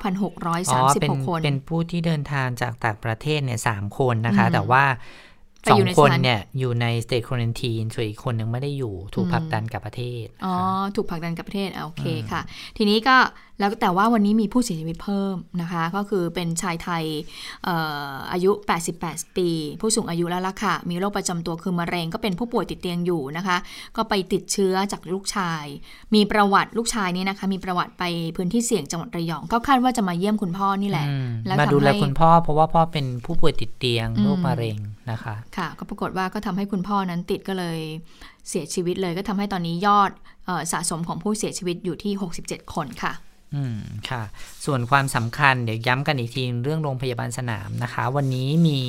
[1.00, 4.84] เป็น9,636 คน เป็นผู้ที่เดินทางจากต่างประเทศเนี่ยสามคนนะคะอืมแต่ว่า
[5.64, 12.40] ไปสออยู่งในคนสถานเนี่ยอยู่ใน state quarantine ส่วนอีกคนหนึ่งไม่ได้อยู่ถูกอืมผลักดันกลับประเทศอ๋อค่ะถูกผลักดันกลับประเทศอะโอเคค่ะ
[12.76, 13.16] ทีนี้ก็
[13.58, 17.04] แล้วแต่ว่าวันนี้มีผู้เสียชีวิตเพิ่มนะคะ ก็คือเป็นชายไทย
[17.64, 17.76] เอ่
[18.10, 18.50] ออายุ
[18.94, 19.48] 88 ปี
[19.80, 23.56] ผู้สูงอายุแล้วล่ะค่ะ มีโรคประจำตัวคือมะเร็งก็เป็นผู้ป่วยติดเตียงอยู่นะคะ
[23.96, 25.64] ก็ไปติดเชื้อจากลูกชาย
[26.14, 28.04] มีประวัติลูกชายนี้นะคะ มีประวัติไป
[28.36, 34.76] พื้นที่เสี่ยงจังหวัดระยอง ก็คาดว่าจะมาเยี่ยมคุณพ่อนี่แหละอืมแล้วมาทำดูแลให้คุณพ่อเพราะว่าพ่อเป็นผู้ป่วยติดเตียงอืมโรคมะเร็ง
[35.10, 37.78] นะคะ ค่ะ ก็ปรากฏว่าก็ทำให้คุณพ่อนั้นติดก็เลย
[38.48, 40.10] เสียชีวิตเลย ก็ทำให้ตอนนี้ยอด
[40.46, 42.12] เออสะสมของผู้เสียชีวิตอยู่ที่
[42.44, 43.12] 67 คนค่ะ
[43.54, 43.78] อืม
[44.10, 44.22] ค่ะ
[44.64, 48.80] ส่วนความสำคัญเดี๋ยวย้ำกันอีกทีเรื่องโรงพยาบาลสนามนะคะ วันนี้มี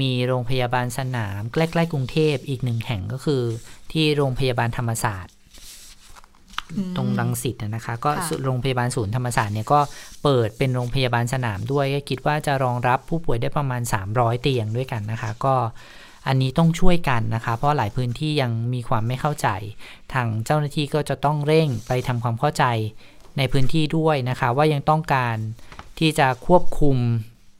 [0.00, 3.42] มีโรงพยาบาลสนามใกล้ๆกรุงเทพอีกหนึ่งแห่งก็คือ
[3.92, 5.32] ที่โรงพยาบาลธรรมศาสตร์
[6.96, 9.80] ตรงรังสิตนะคะ ก็ค่ะโรงพยาบาลศูนย์ธรรมศาสตร์เนี่ยก็
[10.22, 15.54] เปิดเป็นโรงพยาบาลสนามด้วยก็คิดว่าจะรองรับผู้ป่วยได้ประมาณ 300 เตียงด้วยกันนะคะ ก็
[16.26, 19.48] อันนี้ต้องช่วยกันนะคะ เพราะหลายพื้นที่ยังมีความไม่เข้าใจ
[20.12, 22.64] ทางเจ้าหน้าที่ก็จะต้องเร่งไปทำความเข้าใจ
[23.38, 25.36] ในพื้นที่ด้วยนะคะว่ายังต้องการ
[25.98, 26.96] ที่จะควบคุม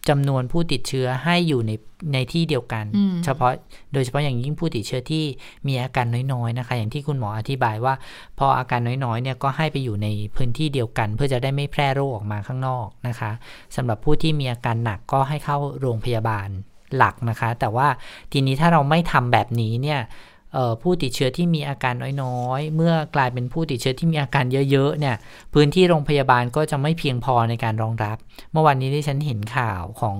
[0.08, 1.72] จำนวนผู้ติดเชื้อให้อยู่ใน
[2.12, 3.52] ในที่เดียวกันอืมเฉพาะ
[3.92, 5.24] โดยเฉพาะอย่างยิ่งผู้ติดเชื้อที่
[5.66, 7.94] มีอาการน้อยๆนะคะ อย่างที่คุณหมออธิบายว่า
[8.38, 13.30] พออาการน้อยๆเนี่ยก็ให้ไปอยู่ในพื้นที่เดียวกัน เพื่อจะได้ไม่แพร่โรคออกมาข้างนอกนะคะ
[13.76, 16.48] สำหรับผู้ที่มีอาการหนักก็ให้เข้าโรงพยาบาล
[16.96, 17.88] หลักนะคะ แต่ว่า
[18.32, 20.33] ทีนี้ถ้าเราไม่ทำแบบนี้เนี่ยเอ่อ
[20.82, 25.16] ผู้ติดเชื้อที่มีอาการน้อยๆ เมื่อกลายเป็นผู้ติดเชื้อที่มีอาการเยอะๆเนี่ย
[25.54, 28.16] พื้นที่โรงพยาบาลก็จะไม่เพียงพอในการรองรับ
[28.52, 30.16] เมื่อวานนี้ที่ฉันเห็นข่าวของ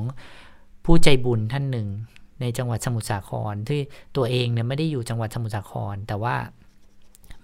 [0.85, 1.89] ผู้ใจบุญท่านหนึ่ง
[2.41, 3.81] ในจังหวัดสมุทรสาครที่
[4.17, 6.37] ตัวเองเนี่ยไม่ได้อยู่จังหวัดสมุทรสาคร แต่ว่า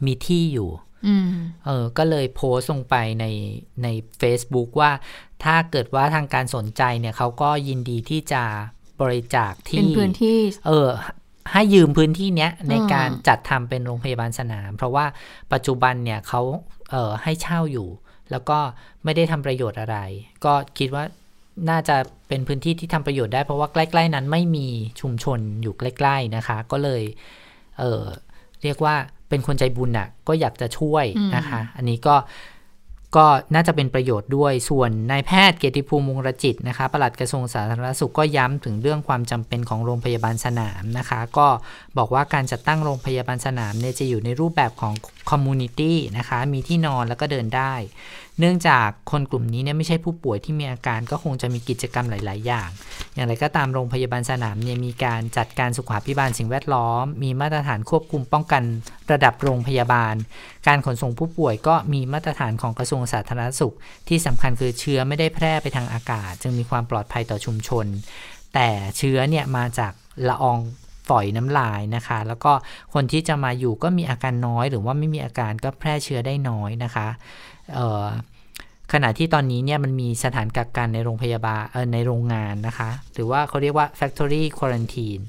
[0.05, 0.71] มีที่อยู่
[1.07, 1.29] อืม
[1.67, 3.27] เออ ก็เลยโพสต์ลงไปใน
[3.83, 3.89] ใน
[4.21, 4.91] Facebook ว่า
[5.45, 8.43] ถ้าเกิดว่าทางการสนใจเนี่ยเขาก็ยินดีที่จะ
[9.01, 10.89] บริจาคที่เป็นพื้นที่ เออ
[11.53, 15.05] ให้ยืมพื้นที่เนี้ยในอืมการจัดทำเป็นโรงพยาบาลสนาม เพราะว่า
[15.53, 16.43] ปัจจุบันเนี่ยเขา
[16.91, 17.89] เออให้เช่าอยู่
[18.31, 18.59] แล้วก็
[19.05, 19.97] ไม่ได้ทำประโยชน์อะไร
[20.45, 21.05] ก็คิดว่า
[21.71, 21.97] น่าจะ
[22.29, 24.67] เป็นพื้นที่ที่ทำประโยชน์ได้ เพราะว่าใกล้ ๆ นั้นไม่มี
[25.01, 27.03] ชุมชนอยู่ใกล้ ๆนะคะ ก็เลย
[27.79, 28.05] เออ
[28.63, 28.95] เรียกว่า
[29.29, 31.05] เป็นคนใจบุญน่ะก็อยากจะช่วย
[31.37, 32.15] นะคะ อันนี้ก็
[33.17, 41.47] ก็น่าจะเป็นประโยชน์ด้วย ส่วนนายแพทย์เกียรติภูมิวงรจิตนะคะปลัดกระทรวงสาธารณสุขก็ย้ำถึงเรื่องความจำเป็นของโรงพยาบาลสนามนะคะ ก็
[41.99, 44.95] บอกว่าการจัดตั้งโรงพยาบาลสนามเนี่ยจะอยู่ในรูปแบบของ
[45.31, 47.75] คอมมูนิตี้นะคะ มีที่นอนแล้วก็เดินได้
[48.41, 52.69] เนื่องจากคนกลุ่มนี้เนี่ยไม่ใช่ผู้ป่วยที่มีอาการก็คงจะมีกิจกรรมหลาย ๆ อย่าง
[53.15, 58.63] อย่างไรก็ตามโรงพยาบาลสนามเนี่ยมีการจัดการสุขภิบาลสิ่งแวดล้อม มีมาตรฐานควบคุมป้องกัน
[59.13, 60.15] ระดับโรงพยาบาล
[60.67, 63.75] การขนส่งผู้ป่วยก็มีมาตรฐานของกระทรวงสาธารณสุข
[64.09, 67.87] ที่สำคัญคือเชื้อไม่ได้แพร่ไปทางอากาศ จึงมีความปลอดภัยต่อชุมชน
[68.55, 68.69] แต่
[68.99, 69.93] เชื้อเนี่ยมาจาก
[70.29, 70.59] ละออง
[71.09, 72.53] ฝอยน้ำลายนะคะ แล้วก็
[72.95, 77.09] คนที่จะมาอยู่ก็มีอาการน้อย หรือว่าไม่มีอาการก็แพร่เชื้อได้น้อยนะคะ
[78.93, 81.63] ขณะที่ตอนนี้เนี่ยมันมีสถานกักกันในโรงพยาบาล
[81.93, 85.23] ในโรงงานนะคะ หรือว่าเขาเรียกว่า factory quarantine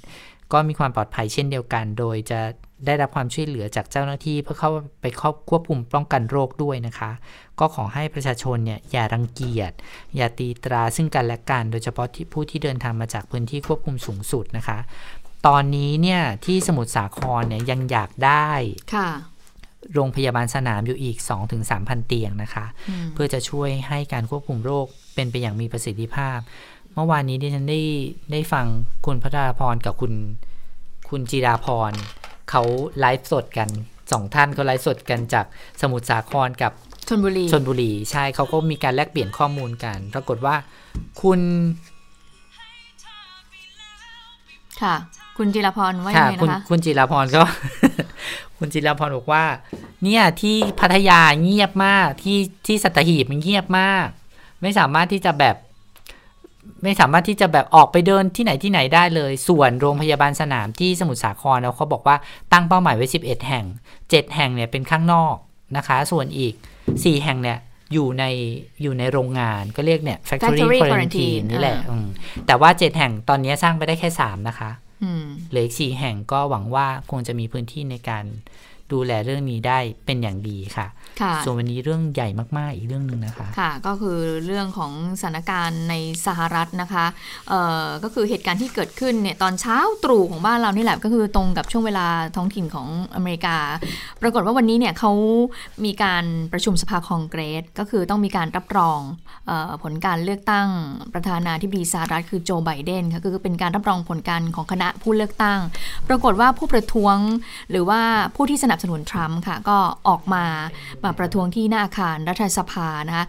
[0.51, 2.39] ก็มีความปลอดภัยเช่นเดียวกัน โดยจะ
[2.85, 7.11] ได้รับความช่วยเหลือจากเจ้าหน้าที่เพื่อเข้าไปครอบควบคุมป้องกันโรคด้วยนะคะ
[7.59, 9.71] ก็ขอให้ประชาชนเนี่ยอย่ารังเกียจ
[10.15, 14.79] อย่าตีตราซึ่งกันและกัน โดยเฉพาะที่ผู้ที่เดินทางมาจากพื้นที่ควบคุมสูงสุดนะคะ
[15.47, 18.49] ตอนนี้เนี่ยที่สมุทรสาครเนี่ยยังอยากได้
[18.95, 19.09] ค่ะ
[19.95, 21.17] โรงพยาบาลสนามอยู่อีก
[21.61, 24.85] 2-3,000 เตียงนะคะอืมเพื่อจะช่วยให้การควบคุมโรค
[25.15, 26.39] เป็นไปอย่างมีประสิทธิภาพ
[26.93, 27.81] เมื่อวานนี้ดิฉันได้
[28.31, 28.65] ได้ฟัง
[29.05, 30.13] คุณพัทราพรกับคุณ
[31.09, 31.91] คุณจิราพร
[32.49, 32.63] เขา
[32.99, 33.69] ไลฟ์สดกัน
[34.11, 35.45] สองท่านเขาไลฟ์สดกันจาก
[35.81, 36.71] สมุทรสาครกับ
[37.07, 40.55] ชนบุรีชนบุรีใช่เขาก็มีการแลกเปลี่ยนข้อมูลกัน ปรากฏว่า
[41.21, 41.39] คุณ
[44.81, 44.95] ค่ะ
[45.41, 47.43] คุณจิรพรว่ายัค่ะงไงคุณนะคะคุณจิราพรก็
[48.57, 49.43] คุณจิราพรบอกว่า
[50.03, 54.07] เนี่ยที่พัทยาเงียบมากที่ที่สัตหีบมันเงียบมาก
[54.61, 55.55] ไม่สามารถที่จะแบบ
[56.83, 62.15] ไม่สามารถที่จะแบบออกไปเดินที่ไหนที่ไหนได้เลย ส่วนโรงพยาบาลสนามที่สมุทรสาครแล้วเขาบอกว่า
[62.51, 63.65] ตั้งเป้าหมายไว้ 11 แห่ง
[63.99, 65.35] 7 แห่งเนี่ยเป็นข้างนอก
[65.77, 66.53] นะคะ ส่วนอีก
[66.89, 67.57] 4 แห่งเนี่ย
[67.93, 68.23] อยู่ใน
[68.81, 72.07] อยู่ในโรงงานก็เรียกเนี่ย factory Factory quarantine quarantine นี่แหละอ่าอืม
[72.45, 74.90] แต่ว่า 7 แห่งตอนนี้สร้างไปได้แค่ 3 นะคะอืม
[75.49, 78.25] เหลืออีกสี่แห่งก็หวังว่าคงจะมีพื้นที่ในการ
[78.93, 80.87] ดูแลเรื่องนี้ได้เป็นอย่างดีค่ะ
[81.21, 82.27] ค่ะส่วนวันนี้เรื่องใหญ่
[82.57, 87.05] มาก ๆ อีกเรื่องหนึ่งนะคะค่ะ ก็คือเรื่องของสถานการณ์ในสหรัฐนะคะ
[87.49, 93.57] เอ่อก็คือเหตุการณ์ที่เกิดขึ้นเนี่ยตอนเช้าตรู่ของบ้านเรานี่แหละก็คือตรงกับช่วงเวลาท้องถิ่นของอเมริกา
[94.21, 95.11] ปรากฏว่าวันนี้เนี่ยเขา
[95.85, 98.99] มีการประชุมสภาคองเกรส ก็คือต้องมีการรับรอง
[99.47, 100.67] เออผลการเลือกตั้ง
[101.13, 105.59] ประธานาธิบดีสหรัฐคือโจไบเดนค่ะคือเป็นการรับรองผลการของคณะผู้เลือกตั้ง
[106.07, 107.17] ปรากฏว่าผู้ประท้วง
[107.71, 108.01] หรือว่า
[108.35, 109.77] ผู้ที่สนับสนุนทรัมป์ค่ะ ก็
[110.07, 110.45] ออกมา
[111.03, 113.25] มาประท้วงที่หน้าอาคารรัฐสภานะคะ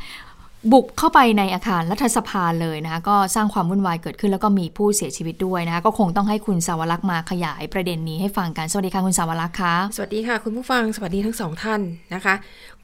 [0.72, 11.80] บุกเข้าไปในอาคารรัฐสภาเลยนะคะก็สร้างความวุ่นวายเกิดขึ้นแล้วก็มีผู้เสียชีวิตด้วยนะคะก็คงต้องให้คุณสาวรักษ์มาขยายประเด็นนี้ให้ฟังกัน สวัสดีค่ะคุณสาวรักษ์คะสวัสดีค่ะ คุณผู้ฟังสวัสดีทั้งสองท่าน
[12.14, 12.34] นะคะ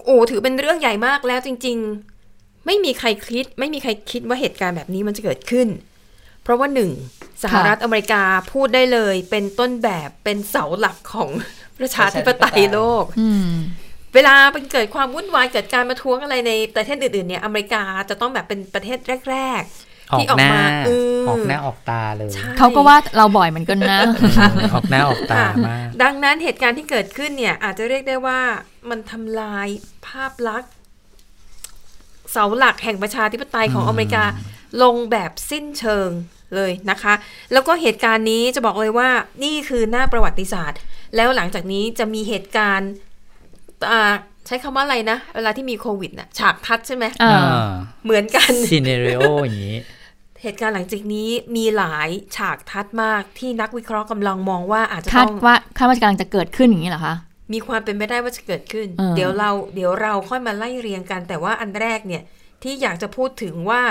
[0.05, 1.77] โอ้ถือเป็นเรื่องใหญ่มากแล้วจริง
[2.23, 5.69] ๆ ไม่มีใครคิด ไม่มีใครคิดว่าเหตุการณ์แบบนี้มันจะเกิดขึ้น
[6.43, 6.91] เพราะว่าหนึ่ง
[7.43, 11.31] สหรัฐอเมริกาพูดได้เลย เป็นต้นแบบเป็นเสาหลักของ
[11.81, 13.51] ประชาธิปไตยโลกอืม
[14.15, 18.99] เวลาเป็นเกิดความวุ่นวายเกิดการประท้วงอะไรในประเทศอื่นๆเนี่ยอเมริกาจะต้องแบบเป็นประเทศ
[19.31, 19.63] แรก
[20.13, 20.91] ออกที่ออกหน้ามาเอ
[21.23, 24.01] อออกหน้าออกตาเลยๆใช่เขาก็ว่าเราบ่อยเหมือนกันนะ
[24.75, 28.41] ออกหน้าออกตาค่ะมากดังนั้นเหตุการณ์ที่เกิดขึ้นเนี่ย อาจจะเรียกได้ว่า
[28.91, 29.69] มันทำลาย
[30.07, 30.73] ภาพลักษณ์
[32.33, 34.25] เสาหลักแห่งประชาธิปไตยของอืมอเมริกา
[34.83, 36.11] ลงแบบสิ้นเชิง
[36.57, 37.15] เลยนะคะ
[37.53, 39.09] แล้วก็เหตุการณ์นี้จะบอกเลยว่า
[39.45, 40.81] นี่คือหน้าประวัติศาสตร์
[41.17, 42.91] แล้วหลังจากนี้จะมีเหตุการณ์
[43.91, 44.13] อ่า
[44.47, 47.33] ใช้คำว่าอะไรนะ เวลาที่มีโควิดน่ะฉากทัดใช่ไหมอ่า
[48.05, 49.79] เหมือนกันซีเนริโออย่างนี้
[50.43, 57.15] เหตุการณ์หลังจากนี้มีหลายฉากทัดมากที่นักวิเคราะห์กำลังมองว่าอาจจะคาต้ดองว่าคาดว่ากำลังจะเกิดขึ้นอย่างนี้เหรอคะ
[57.53, 62.23] มีความเป็นไปได้ว่าจะเกิดขึ้นเออเดี๋ยวเราเดี๋ยวเราค่อยมาไล่เรียงกัน แต่ว่าอันแรกเนี่ย
[62.63, 63.83] ที่อยากจะพูดถึงว่า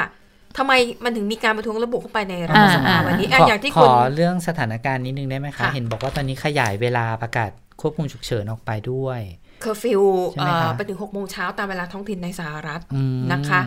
[0.57, 0.73] ทำไม
[1.03, 7.49] มันถึงมีการประท้วงระบุเข้าไปในรัฐสภาวันนี้อะขออย่างที่ขคุณอเรื่องสถานการณ์นิดนึงได้ไหมคะค่ะเห็นบอกว่าตอนนี้ขยายเวลาประกาศ
[7.81, 9.19] ควบคุมฉุกเฉินออกไปด้วย
[9.61, 13.61] เคอร์ฟิวใช่ไหมคะไปถึง6โมงเช้าตามเวลาท้องถิ่นในสหรัฐอืมนะคะ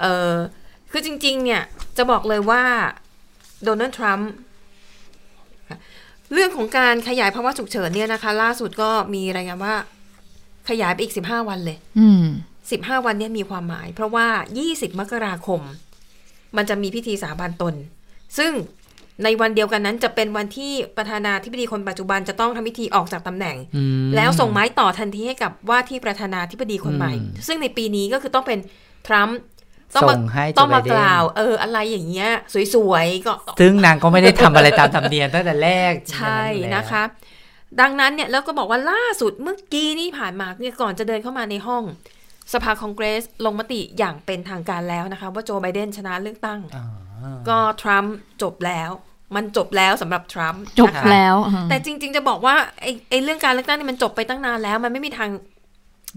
[0.00, 0.32] เออ
[0.90, 1.62] คือจริง ๆ เนี่ย
[1.96, 2.62] จะบอกเลยว่า
[3.64, 4.30] โดนัลด์ทรัมป์
[6.32, 9.74] เรื่องของการขยายภาวะฉุกเฉินเนี่ยนะคะ ล่าสุดก็มีรายงานว่า
[10.68, 12.24] ขยายไปอีก15วันเลยอืม
[12.66, 14.26] 15วันเนี้ยมีความหมาย เพราะว่า
[14.64, 15.60] 20มกราคม
[16.56, 17.74] มันจะมีพิธีสาบานตน
[18.38, 18.52] ซึ่ง
[19.24, 28.58] ในวันเดียวกันนั้นจะเป็นวันที่ประธานาธิบดีคนปัจจุบันจะต้องทำพิธีออกจากตำแหน่งอืมแล้วส่งไม้ต่อทันทีให้กับว่าที่ประธานาธิบดีคนใหม่อืมซึ่งในปีนี้ก็คือต้องเป็น
[29.06, 29.38] ทรัมป์
[29.94, 32.30] ต้องมาส่งให้โจต้องมาไบเดนกล่าว เอออะไรอย่างเงี้ย
[32.74, 37.02] สวยๆก็ซึ่งนางก็ไม่ได้ทำอะไรตามธรรมเนียมตั้งแต่แรกใช่อยู่แล้วนะคะ
[37.80, 41.82] ดังนั้นเนี่ยแล้วก็บอกว่าล่าสุดเมื่อกี้นี่ผ่านมาเนี่ยก่อนจะเดินเข้ามาในห้อง
[42.52, 46.84] สภาคองเกรสลงมติอย่างเป็นทางการแล้วนะคะ ว่าโจไบเดนชนะเลือกตั้งอ๋อ
[47.48, 48.90] ก็ทรัมป์จบแล้ว
[49.34, 51.36] มันจบแล้วสำหรับทรัมป์จบนะคะแล้ว
[51.68, 55.30] แต่จริง ๆ จะบอกว่าไอ้ไอ้เรื่องการเลือกตั้งนี่มันจบไปตั้งนานแล้ว มันไม่มีทาง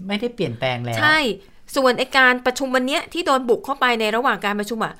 [0.06, 1.18] ไม่ได้เปลี่ยนแปลงแล้ว ใช่
[1.76, 4.94] ส่วนไอ้การประชุมวันเนี้ยที่โดนบุกเข้าไปในระหว่างการประชุมอะ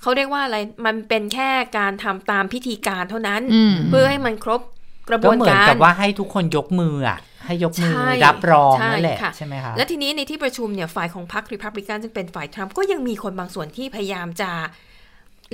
[0.00, 0.56] เขาเรียกว่าอะไร
[0.86, 4.60] มันเป็นแค่การทำตามพิธีการเท่านั้นอืมเพื่อให้มันครบ
[5.08, 14.50] กระบก็วนเหมือนการกับว่าให้ทุกคนยกมืออะ ให้ยกมือใช่รับรองใช่นั่นแหละค่ะใช่ไหมคะและทีนี้ในที่ประชุมเนี่ยฝ่ายของพรรครีพับลิกันซึ่งเป็นฝ่ายทรัมป์ก็ยังมีคนบางส่วนที่พยายามจะ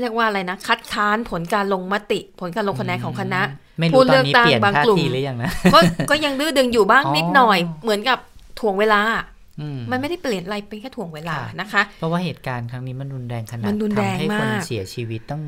[0.00, 3.40] เรียกว่าอะไรนะ คัดค้านผลการลงมติ ผลการลงคะแนนของคณะ
[3.78, 5.78] ไม่ผู้รู้ตอนนี้เลือกตั้งเปลี่ยนบางท่ากลุ่มทีหรือยังนะก็
[6.10, 8.18] ก็ยังดื้อดึงอยู่บ้างอ๋อนิดหน่อย เหมือนกับ
[8.60, 9.37] ถ่วงเวลาอื
[9.76, 15.42] มมันไม่ได้เปลี่ยนอะไรเป็นแค่ถ่วงเวลาค่ะนะคะ เพราะว่าเหตุการณ์ครั้งนี้มันรุนแรงขนาดมันรุนแรงทำให้คนมากเสียชีวิตต้อง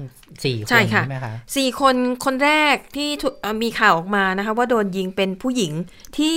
[0.44, 5.72] สี่คนใช่ค่ะใช่ไหมคะสี่คนคนแรกที่ถูกเอ่อมีข่าวออกมานะคะ ว่าโดนยิงเป็นผู้หญิง
[6.18, 6.36] ที่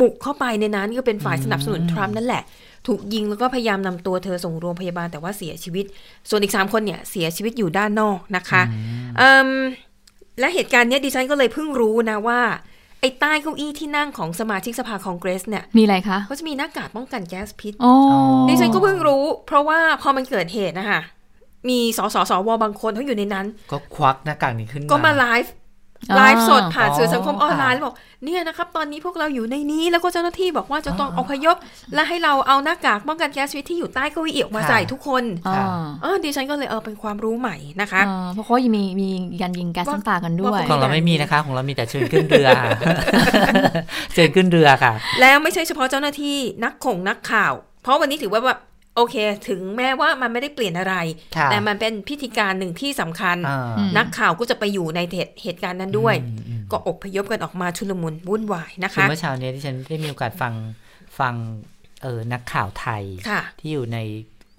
[0.00, 2.42] บุกเข้าไปในนั้นก็เป็นฝ่ายสนับสนุนทรัมป์นั่นแหละ
[2.86, 5.84] ถูกยิงแล้วก็พยายามนำตัวเธอส่งโรงพยาบาลแต่ว่าเสียชีวิต
[6.30, 8.62] ส่วนอีกสามคนเนี่ยเสียชีวิตอยู่ด้านนอกนะคะ
[9.18, 9.48] เอิ่ม
[10.40, 12.40] และเหตุการณ์เนี้ยดิฉันก็เลยเพิ่งรู้นะว่า
[13.04, 17.92] ไอ้ใต้เก้าอี้ที่นั่งของสมาชิกสภาคองเกรสเนี่ย มีอะไรคะเขาจะมีหน้ากากป้องกันแก๊สพิษโอ้
[18.48, 21.00] ดิฉันก็เพิ่งรู้ เพราะว่าพอมันเกิดเหตุนะคะ
[21.68, 25.63] มีสสสวบางคนเขาอยู่ในนั้น ก็ควักหน้ากากนี้ขึ้นมาก็มาไลฟ์อ๋อ
[26.16, 31.56] ไลฟ์สดผ่านสื่อสังคมออนไลน์ค่ะแล้วบอกเนี่ยนะครับ ตอนนี้พวกเราอยู่ในนี้แล้วก็เจ้าหน้าที่บอกว่าจะต้องอพยพ
[31.94, 42.48] และให้เราเอาหน้ากากป้องกันแก๊สพิษที่อยู่ใต้เก้าอี้ออกมาใส่ทุกคนอ่าเออดิฉันก็เลยเออเป็นความรู้ใหม่นะคะอ่าเพราะเขายังมีมีการยิงแก๊สน้ำตากันด้วยของเราไม่มีนะคะ ของเรามีแต่เชิญขึ้นเรือ
[44.14, 48.58] เชิญขึ้นเรือค่ะ แล้วไม่ใช่เฉพาะเจ้าหน้าที่นักข่งนักข่าว เพราะวันนี้ถือว่าแบบ
[48.96, 49.16] โอเค
[49.48, 50.94] ถึงแม้ว่ามันไม่ได้เปลี่ยนอะไร
[51.36, 60.54] ค่ะแต่มันเป็นพิธีการหนึ่งที่สำคัญอ่าอืมนักข่าวก็จะไปอยู่ในเหตุเหตุการณ์นั้นด้วยอืมอืมก็อพยพกันออกมาชุลมุนวุ่นวายนะคือคะเมื่อเช้านี้ที่ฉันได้มีโอกาสฟัง
[61.18, 61.34] ฟัง
[62.02, 63.98] เออนักข่าวไทยค่ะที่อยู่ใน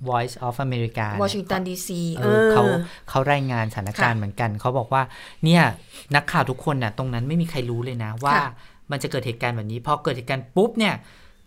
[0.09, 2.63] Voice of America วอชิงตันดีซีเออเขา
[3.09, 5.01] เขารายงานสถานการณ์ค่ะเหมือนกัน เขาบอกว่า
[5.45, 5.63] เนี่ย
[6.15, 8.49] นักข่าวทุกคนน่ะ ตรงนั้นไม่มีใครรู้เลยนะว่าค่ะ
[8.91, 10.93] มันจะเกิดเหตุการณ์แบบนี้พอเกิดเหตุการณ์ปุ๊บเนี่ย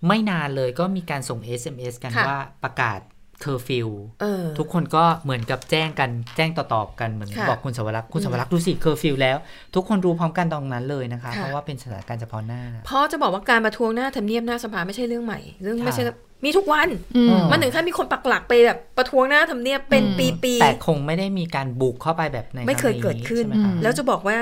[0.06, 3.00] ไม่นานเลยก็มีการส่ง SMS กันค่ะว่าประกาศ
[3.40, 3.88] เคอร์ฟิว
[4.20, 9.36] เออทุกคนก็เหมือนกับแจ้งกันแจ้งต่อๆกันเหมือนค่ะบอกคุณสวรักษ์คุณอืมสวรักษ์ดูสิเคอร์ฟิวแล้ว
[9.74, 16.04] ทุกคนรู้พร้อมกันตรงนั้นเลยนะคะค่ะเพราะว่าเป็นสถานการณ์เฉพาะหน้า เพราะจะบอกว่าการมาประท้วงหน้าทำเนียบหน้าสภาไม่ใช่เรื่องใหม่ เรื่องค่ะไม่ใช่
[16.44, 24.38] มีทุกวันอืมมันถึงขั้นมีคนปักหลักไปแบบประท้วงหน้าทำเนียบเป็นอืมปีแต่คงไม่ได้มีการบุกเข้าไปแบบในไม่เคยรั้งเกิดขึ้นใช่ไหมคะๆแล้วจะบอกว่า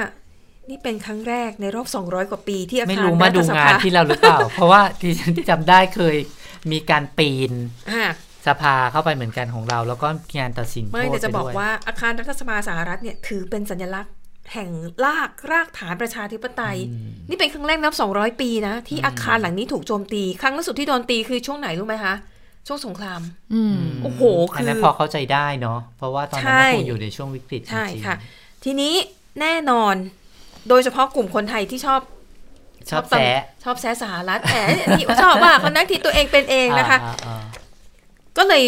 [0.71, 6.17] นี่เป็นครั้งแรกในรอบ 200 กว่าปีที่อาไม่คารรู้มาดูรัฐสงาภานที่เราหรือเปล่า เพราะว่าที่ฉันจำได้เคย
[6.73, 7.53] มีการปีน
[7.91, 8.05] อ่า
[8.47, 10.09] สภาเข้าไปเหมือนกันของเรา แล้วก็
[10.39, 14.13] งานตัดสินโทษไม่แต่จะบอกไปด้วยว่าอาคารรัฐสภาสหรัฐเนี่ยถือเป็นสัญลักษณ์
[14.53, 14.71] แห่ง
[15.05, 16.79] รากรากฐานประชาธิปไตย
[17.29, 22.15] นี่เป็นครั้งแรกนับ 200 ปีนะ ที่อาคารหลังนี้ถูกโจมตี ครั้งล่าสุดที่โดนตีคือช่วงไหนรู้ไหมคะ
[22.69, 23.21] ช่วงสงคราม
[23.55, 24.23] อืมโอ้โห
[24.55, 28.17] อันคือนั้นพอเข้าใจได้เนาะเพราะว่าตอนนั้นใช่มันคงอยู่ในช่วงวิกฤตจริงๆใช่ค่ะ
[28.65, 28.95] ทีนี้
[29.41, 29.95] แน่นอน
[30.69, 32.01] โดยเฉพาะกลุ่มคนไทยที่ชอบ
[32.91, 34.57] ชอบแซะชอบแซะสหรัฐแหม
[34.99, 37.43] ที่ชอบว่าคนนั้นที่ตัวเองเป็นเองนะคะอ่าอ่า
[38.39, 38.65] ก็เลย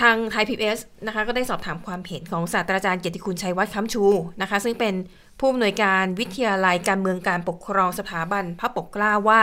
[0.00, 4.04] ทางไทยพีเอสนะคะก็ได้สอบถามความเห็นของศาสตราจารย์เกียรติคุณชัยวัฒน์ค้ำชู
[4.42, 4.94] นะคะ ซึ่งเป็น
[5.38, 9.40] ผู้อำนวยการวิทยาลัยการเมืองการปกครองสถาบันพระปกเกล้าว่า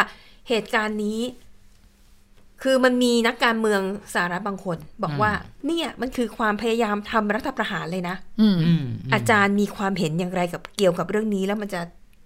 [0.49, 1.19] เหตุการณ์นี้
[2.63, 3.81] คือมันมีนักการเมือง
[4.13, 5.31] สหรัฐบางคน บอกว่า
[5.65, 8.83] เนี่ยมันคือความพยายามทำรัฐประหารเลยนะอืมอืม
[9.13, 11.81] อาจารย์มีความเห็นอย่างไรกับเกี่ยวกับเรื่องนี้แล้วมันจะ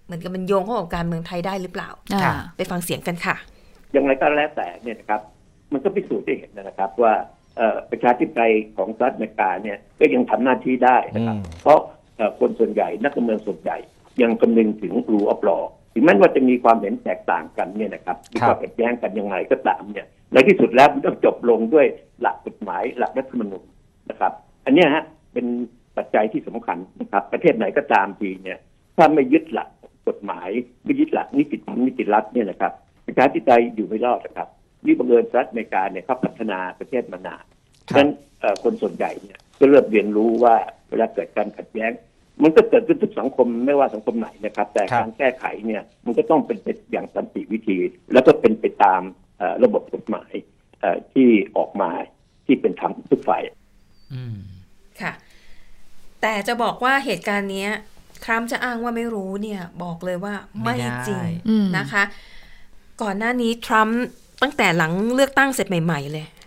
[0.06, 3.36] เหมือนกับมันโยงเข้ากับการเมืองไทยได้หรือเปล่าอ่าไปฟังเสียงกันค่ะ
[3.92, 5.20] อย่างไรก็แล้วแต่เนี่ยนะครับ
[5.72, 7.12] มันก็พิสูจน์ได้เห็นนะครับว่า
[7.56, 11.78] เอ่อประชาธิปไตยของสหรัฐอเมริกาเนี่ยก็ยังทำหน้าที่ได้นะครับ เพราะ
[12.16, 13.76] เอ่อคนส่วนใหญ่นักการเมืองส่วนใหญ่
[14.22, 15.58] ยังคำนึงถึงรูอัปลอ
[15.94, 21.86] ถึงแม้ว่าจะมีความเห็นแตกต่างกันเนี่ยนะครับมีความขัดแย้งกันยังไงก็ตามเนี่ยในที่สุดแล้วมันต้องจบลงด้วย
[22.20, 23.66] หลักกฎหมายหลักรัฐธรรมนูญ
[24.10, 24.32] นะครับ
[24.64, 25.46] อันเนี้ยฮะเป็น
[25.96, 28.58] ปัจจัยที่สำคัญนะครับ ประเทศไหนก็ตามทีเนี่ย
[28.96, 29.68] ถ้าไม่ยึดหลัก
[30.08, 30.48] กฎหมาย
[30.84, 32.72] ไม่ยึดหลักนิติธรรมนิติรัฐเนี่ยนะครับ
[33.06, 34.48] ประชาธิปไตยอยู่ไม่รอดนะครับ
[34.84, 37.44] นี่บังเอิญสหรัฐอเมริกาเนี่ยเขาพัฒนาประเทศมานาน
[37.88, 38.08] ฉะนั้น
[38.40, 40.54] เอ่อคนส่วนใหญ่เนี่ยก็เริ่มเรียนรู้ว่า
[40.90, 41.90] เวลาเกิดการขัดแย้ง
[42.42, 47.76] มันก็เกิดขึ้นทุกสังคมไม่ว่าสังคมไหนนะครับ แต่ครับการแก้ไขเนี่ยมันก็ต้องเป็นไปอย่างสันติวิธี
[48.12, 49.02] แล้วก็เป็นไปตาม
[49.38, 50.32] เอ่อระบบกฎหมาย
[50.80, 51.90] เอ่อที่ออกมา
[52.46, 53.42] ที่เป็นธรรมทุกฝ่าย
[54.12, 54.36] อืม
[55.00, 55.12] ค่ะ
[56.22, 57.70] แต่จะบอกว่าเหตุการณ์เนี้ย
[58.24, 62.02] ทรัมป์จะอ้างว่าไม่รู้เนี่ย บอกเลยว่าไม่ไม่ได้จริงอืมนะคะ
[63.02, 64.00] ก่อนหน้านี้ทรัมป์
[64.42, 66.39] ตั้งแต่หลังเลือกตั้งเสร็จใหม่ ๆ เลยค่ะ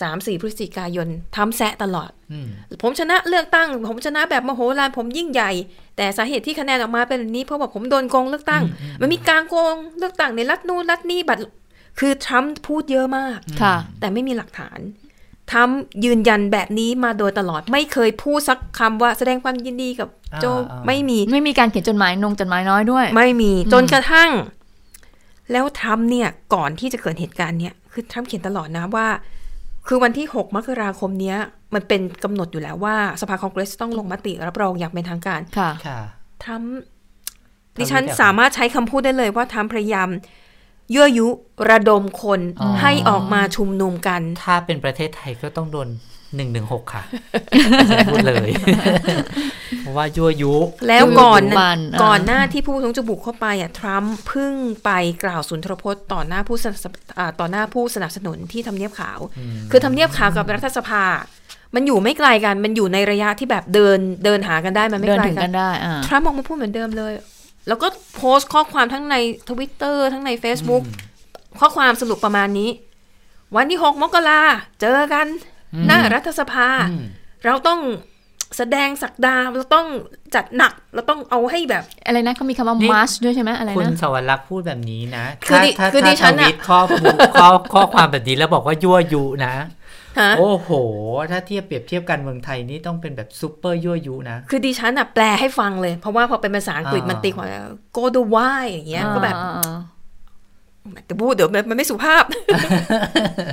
[0.00, 2.48] สามสี่พฤศจิกายนทำแซะตลอดอืม
[2.82, 5.50] ผมชนะเลือกตั้ง ผมชนะแบบมโหฬารผมยิ่งใหญ่
[5.96, 8.62] แต่สาเหตุที่คะแนนออกมาเป็นแบบนี้เพราะว่าผมโดนโกงเลือกตั้ง
[9.00, 11.42] มันมีการโกงเลือกตั้งในรัฐนู้นรัฐนี้บัตร
[11.98, 14.78] คือทรัมป์พูดเยอะมากค่ะ แต่ไม่มีหลักฐาน
[15.50, 20.08] ทรัมป์ยืนยันแบบนี้มาโดยตลอดไม่เคยพูดสักคำว่าแสดงความยินดีกับ
[20.40, 24.30] โจอ่าอ่าไม่มีไม่มีการเขียนจดหมายนงจดหมายน้อยด้วย ไม่มีจนกระทั่ง
[25.52, 29.08] แล้วทรัมป์เนี่ยก่อนที่จะเกิดเหตุการณ์เนี่ยคือทรัมป์เขียนตลอดนะว่า
[29.86, 31.38] คือวันที่ 6 มกราคมเนี้ย
[31.74, 36.00] มันเป็นกำหนดอยู่แล้วว่า สภาคองเกรสต้องลงมติรับรองอย่างเป็นทางการ ค่ะค่ะ
[36.44, 36.74] ทรัมป์
[37.74, 40.08] ทำดิฉันแบบสามารถใช้คำพูดได้เลยว่าทรัมป์พยายาม
[40.94, 41.28] ยั่วยุ
[41.70, 45.88] ระดมคนอ๋อให้ออกมาชุมนุมกัน ถ้าเป็นประเทศไทยก็ต้องโดน
[46.36, 47.02] หนึ่งหนึ่งหกค่ะ
[48.12, 48.50] พูดเลย
[49.80, 50.54] เพราะว่ายั่วยุ
[50.88, 54.52] แล้วก่อนยุบันอ่าก่อนหน้าที่ผู้ประท้วงจะบุกเข้าไปอะทรัมป์เพิ่ง
[54.84, 54.90] ไป
[55.24, 56.86] กล่าวสุนทรพจน์ต่อหน้าผู้สนับส
[57.18, 59.18] อ่าต่อหน้าผู้สนับสนุนที่ทำเนียบขาว
[59.70, 61.04] คือทำเนียบขาวกับรัฐสภา
[61.74, 67.12] มันอยู่ไม่ไกลกันมันอยู่ในระยะที่แบบเดินเดินหากันได้มันไม่เดินไกลถึงกักันนได้อ่าทรัมป์ออกมาพูดเหมือนเดิมเลย
[67.68, 69.16] แล้วก็โพสต์ข้อความทั้งใน
[69.50, 70.82] ทวิตเตอร์ทั้งใน Facebook
[71.60, 72.70] ข้อความสรุปประมาณนี้
[73.56, 74.40] วันที่6มกรา
[74.80, 75.26] เจอกัน
[75.86, 77.04] หน้ารัฐสภาอืม
[77.46, 77.80] เราต้อง
[78.56, 79.86] แสดงศักดาเราต้อง
[80.34, 89.66] จัดหนักเราต้องเอาให้แบบ อะไรนะเขามีคำว่านี่มาร์ชด้วยใช่ไหมอะไรคุณนะสวรรค์พูดแบบนี้นะ คือดิถ้าคือดิถ้าฉันทอะวิตข้อมูลข้อข้อความแบบนี้แล้วบอกว่ายั่วยุนะฮะ
[90.38, 90.70] โอ้โห
[91.30, 97.46] ถ้าเทียบเปรียบเทียบกันเมืองไทยนี่ต้องเป็นแบบซูเปอร์ยั่วยุนะ คือดิฉันอะแปลให้ฟังเลย เพราะว่าพอเป็นภาษาอังกฤษอ่ามัมันตีความ
[97.96, 99.78] go the why อย่างเงี้ยก็แบบอ่าอ่า
[101.06, 102.24] แต่พูดเดี๋ยวมันไม่สุภาพ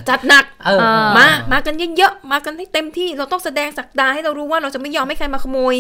[0.09, 5.75] จัดหนักเออเออมา มากันเยอะๆ มากันให้เต็มที่เราต้องแสดงศักดาให้เรารู้ว่าเราจะไม่ยอมให้ใครมาขโมย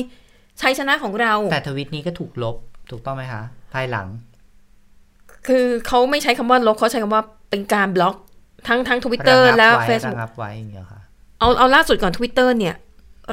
[0.61, 2.55] ชัยชนะของเรา แต่ทวิตนี้ก็ถูกลบ
[2.91, 3.41] ถูกต้องไหมคะ
[3.73, 4.07] ภายหลัง
[5.47, 8.15] คือเขาไม่ใช้คำว่าลบเขาใช้คำว่าเป็นการบล็อก
[8.67, 10.99] ทั้งทั้งทวิตเตอร์ระงับและไว้ Facebook ระงับไว้อย่างเงี้ยค่ะ
[11.39, 12.75] เอาเอาล่าสุดก่อนทวิตเตอร์เนี่ย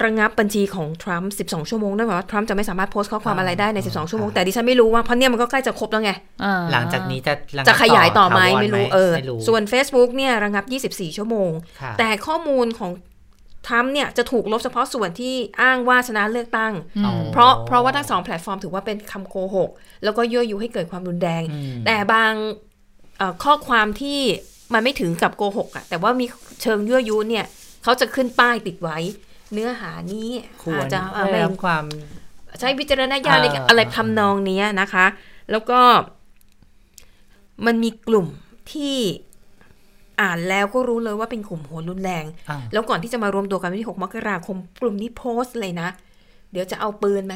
[0.04, 6.12] ระงับบัญชีของทรัมป์12 ชั่วโมงนั่นหมายว่าทรัมป์จะไม่สามารถโพสต์ข้อความอะไรได้ใน 12 ชั่วโมง แต่ดิฉันไม่รู้ว่าเพราะเนี่ยมันก็ใกล้จะครบแล้วไง
[6.44, 12.90] อ่าหลังจากนี้จะระงับจะขยายต่อไหมถาวไม่รู้หเออไม่รู้ส่วน Facebook เนี่ยระงับ 24 ชั่วโมงค่ะแต่ข้อมูลของ
[13.66, 16.72] ทรัมป์เนี่ยจะถูกลบเฉพาะส่วนที่อ้างว่าชนะเลือกตั้ง
[17.06, 19.70] อ๋อเพราะเพราะว่าทั้งสองแพลตฟอร์มถือว่าเป็นคำโกหก
[20.04, 22.32] แล้วก็ยั่วยุให้เกิดความรุนแรงอืมแต่บาง
[23.18, 24.20] เอ่อข้อความที่
[24.74, 26.26] มันไม่ถึงกับโกหกอะแต่ว่ามี
[26.62, 27.44] เชิงยั่วยุเนี่ย
[27.82, 28.98] เขาจะขึ้นป้ายติดไว้
[29.52, 30.28] เนื้อหานี้
[30.62, 31.84] ควรอาจจะเอ่อได้ไม่รับความ
[32.60, 35.06] ใช้วิจารณญาณในการเออออะไรทำนองเนี้ยนะคะ
[35.50, 35.80] แล้วก็
[37.66, 38.26] มันมีกลุ่ม
[38.72, 38.96] ที่
[40.20, 45.88] อ่านแล้วก็รู้เลยว่าเป็นกลุ่มโหนรุนแรงอ่าแล้วก่อนที่จะมารวมตัวกันวันที่ 6 มกราคม กลุ่มนี้โพสต์เลยนะ
[46.52, 47.34] เดี๋ยวจะเอาปืนไหม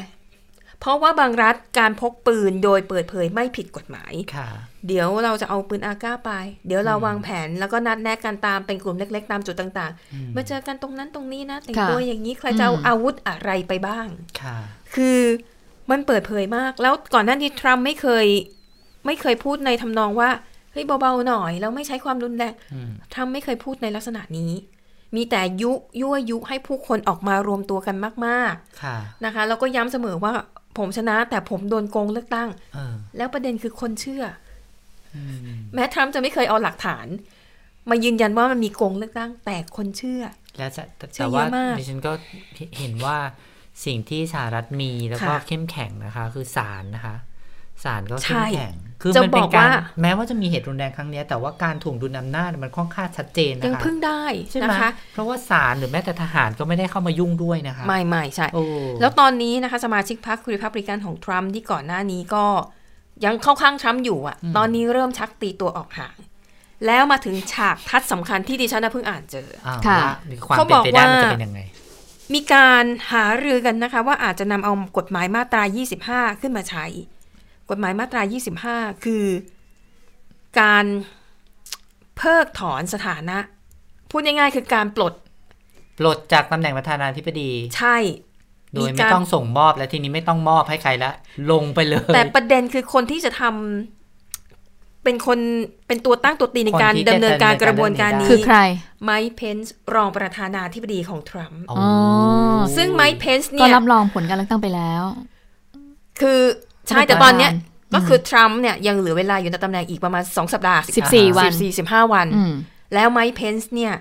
[0.79, 4.49] เพราะว่าบางรัฐการพกปืนโดยเปิดเผยไม่ผิดกฎหมายค่ะ
[4.87, 6.31] เดี๋ยวเราจะเอาปืนอาก้าไป
[6.67, 14.07] เดี๋ยวเราวางแผนแล้วก็นัดแนะกันตามเป็นกลุ่มเล็ก ๆ ตามจุดต่างๆ มาเจอกันตรงนั้นตรงนี้นะแต่งตัวอย่างนี้ใครจะเอาอาวุธอะไรไปบ้าง
[14.41, 14.57] ค่ะ
[14.95, 15.19] คือ
[15.91, 18.25] มันเปิดเผยมาก แล้วก่อนหน้านี้ทรัมป์ไม่เคย
[19.05, 20.29] ไม่เคยพูดในทำนองว่า
[20.71, 24.51] เฮ้ยเบาๆหน่อยแล้วไม่ใช้ความรุนแรงอืมทรัมป์ไม่เคยพูดในลักษณะนี้
[25.15, 25.71] มีแต่ยุ
[26.01, 30.33] ยั่วยุให้ผู้คนออกมารวมตัวกันมากค่ะๆนะคะ แล้วก็ย้ำเสมอว่า
[30.79, 34.23] ผมชนะ แต่ผมโดนโกงเลือกตั้งเออแล้วประเด็นคือคนเชื่อ
[35.73, 37.07] แม้ทรัมป์จะไม่เคยเอาหลักฐาน
[37.89, 40.23] มายืนยันว่ามันมีโกงเลือกตั้ง แต่คนเชื่อ
[40.57, 42.11] และจะเชื่แต่อเยว่าอะมากดิฉันก็
[42.77, 43.17] เห็นว่า
[43.85, 47.15] สิ่งที่สหรัฐมีแล้วก็ค่ะเข้มแข็งนะคะ คือศาลนะคะ
[47.83, 58.63] ศาลก็ใช่เข้มแข็ง คือจะมันเป็นบอกการว่าแม้ว่าจะมีเหตุรุนแรงครั้งเนี้ยแต่ว่าการถ่วงดุลอำนาจมันค่อนข้างชัดเจนนะคะยังพึ่งได้ใช่ไหมนะคะเพราะว่าศาลหรือแม้แต่ทหารก็ไม่ได้เข้ามายุ่งด้วยนะคะ ไม่ไม่ใช่โอ้
[59.01, 62.45] แล้วตอนนี้นะคะสมาชิกพรรครีพับลิกันของทรัมป์ที่ก่อนหน้านี้ก็
[63.25, 66.15] ยังเข้าข้างทรัมป์อยู่อะตอนนี้เริ่มชักตีตัวออกห่าง
[66.85, 71.59] แล้วมาถึงฉากทัดสำคัญที่ดิฉันน่ะเพิ่งอ่านเจออ้าวค่ะว่ามีความเขาเป็นบอกไปได้มันว่าจะเป็นยังไง
[72.33, 75.63] มีการหารือกันนะคะ ว่าอาจจะนำเอากฎหมายมาตรา
[76.01, 76.85] 25 ขึ้นมาใช้
[77.69, 78.21] กฎหมายมาตรา
[78.63, 79.25] 25 คือ
[80.59, 80.85] การ
[82.17, 83.37] เพิกถอนสถานะ
[84.09, 85.13] พูดง่ายๆคือการปลด
[85.99, 87.97] ปลดจากตำแหน่งประธานาธิบดี ใช่
[88.73, 91.11] โดยไม่ต้องส่งมอบและทีนี้ไม่ต้องมอบให้ใครละ
[91.51, 95.39] ลงไปเลย แต่ประเด็นคือคนที่จะทำเป็นคน
[95.87, 98.57] เป็นตัวตั้งตัวตีในการคนที่ดำเนินการจะดำเนินการกระบวนการได้นี้คือใคร
[99.03, 101.89] ไมค์เพนส์รองประธานาธิบดีของทรัมป์โอ้อ๋อ
[102.77, 105.03] ซึ่งไมค์เพนส์ก็เนี่ยรับรองผลการเลือกตั้งไปแล้ว
[106.21, 106.39] คือ
[106.87, 112.53] ใช่รัฐบาลแต่ตอนเนี้ยอืมก็คือทรัมป์เนี่ยยังเหลือเวลาอยู่ในตำแหน่งอีกประมาณ 2 สัปดาห์ 14 วัน14 15 วันอืม
[112.93, 113.93] แล้วไมค์เพนส์เนี่ย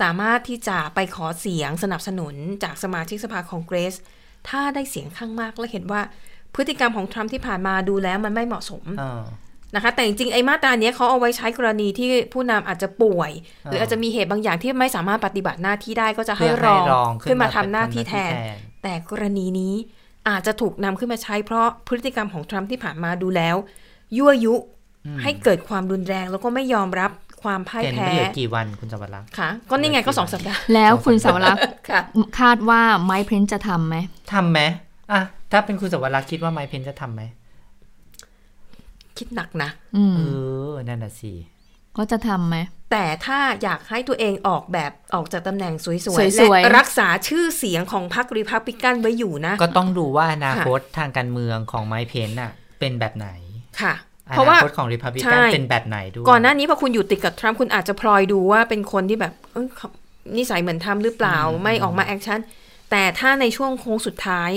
[0.00, 3.94] สามารถที่จะไปขอเสียงสนับสนุนจากสมาชิกสภาคองเกรส
[4.48, 6.00] ถ้าได้เสียงข้างมากและเห็นว่า
[6.54, 9.22] พฤติกรรมของทรัมป์ที่ผ่านมาดูแล้วมันไม่เหมาะสมเออ
[9.74, 13.30] นะคะแต่จริงๆ ไอ้มาตราเนี้ยเขาเอาไว้ใช้กรณีที่ผู้นำอาจจะป่วย
[13.64, 18.38] หรืออาจจะมีเหตุบางอย่างที่ไม่สามารถปฏิบัติหน้าที่ได้ก็จะให้เพื่อรองรอง ขึ้นมาทำหน้าที่แทนทน
[18.82, 19.74] แต่กรณีนี้
[20.28, 23.56] อาจจะถูกนำขึ้นมาใช้เพราะพฤติกรรมของทรัมป์ที่ผ่านมาดูแล้ว
[24.16, 24.54] ยั่วยุ
[25.22, 27.10] ให้เกิดความรุนแรงแล้วก็ไม่ยอมรับ
[27.42, 32.00] ความพ่ายเห็นแพ้ไม่เหลือกี่วันคุณสวัสดิ์รักษ์ค่ะ ก็นี่ไงก็สองสัปดาห์ แล้วคุณสาวรักษ์ค่ะ
[32.40, 33.96] คาดว่าไมค์เพนจะทำไหม
[34.32, 34.60] ทำไหม
[35.12, 35.20] อะ
[35.52, 37.22] ถ้าเป็นคุณสวัสดิ์รักษ์คิดว่าไมค์เพนจะทำไหม
[39.18, 40.20] คิดหนักนะอืมเอ
[40.70, 41.32] อนั่นน่ะสิ
[41.96, 42.56] ก็จะทำไหม
[42.92, 53.28] แต่ถ้าอยากให้ตัวเองออกแบบออกจากตำแหน่งสวยสๆวยๆและรักษาชื่อเสียงของพรรครีพับลิกันไว้อยู่นะ ก็ต้องดูว่าอนาคตทางการเมืองของไมค์เพนน่ะเป็นแบบไหน
[53.80, 53.94] ค่ะ
[54.28, 59.88] อเพราะว่านาคตของริพับลิใช่กันเป็นแบบไหนด้วยก่อนหน้านี้พอคุณอยู่ติดกับทรัมป์คุณอาจจะพลอยดูว่าเป็นคนที่แบบเอ้ยเขา
[60.36, 62.40] นิสัยเหมือนทรัมป์หรือเปล่า ไม่ออกมา action
[62.90, 64.50] แต่ถ้าในช่วงโค้งสุดท้าย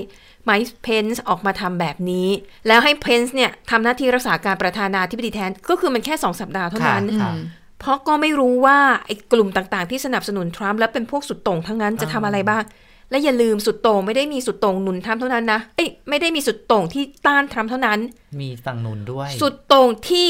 [0.50, 2.28] ไมค์เพนส์ออกมาทำแบบนี้
[2.68, 7.32] แล้วให้เพนส์เนี่ยทำหน้าที่รักษาการประธานาธิบดีแทน ก็คือมันแค่2สัปดาห์เท่านั้นค่ะ
[7.80, 12.64] เพราะก็ไม่รู้ว่าไอ้กลุ่มต่างๆ ที่สนับสนุนทรัมป์และเป็นพวกสุดโต่งทั้งนั้นจะทำอะไรบ้าง
[13.12, 18.00] และอย่าลืมสุดโต่งไม่ได้มีสุดโต่งหนุนทรัมป์เท่านั้นนะเอ้ยไม่ได้มีสุดโต่งที่ต้านทรัมป์เท่านั้น
[18.41, 20.30] มีฝั่งหนุนด้วย สุดโต่งที่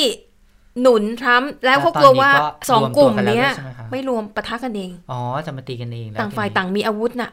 [0.81, 2.31] หนุนทรัมป์แล้วเขากลัวว่า
[2.69, 3.47] สองกลุ่มเนี้ย
[3.91, 7.31] ไม่รวมปะทะกันเอง อ๋อ จะมาตีกันเองแล้วต่างฝ่ายทีนี้ต่างมีอาวุธน่ะ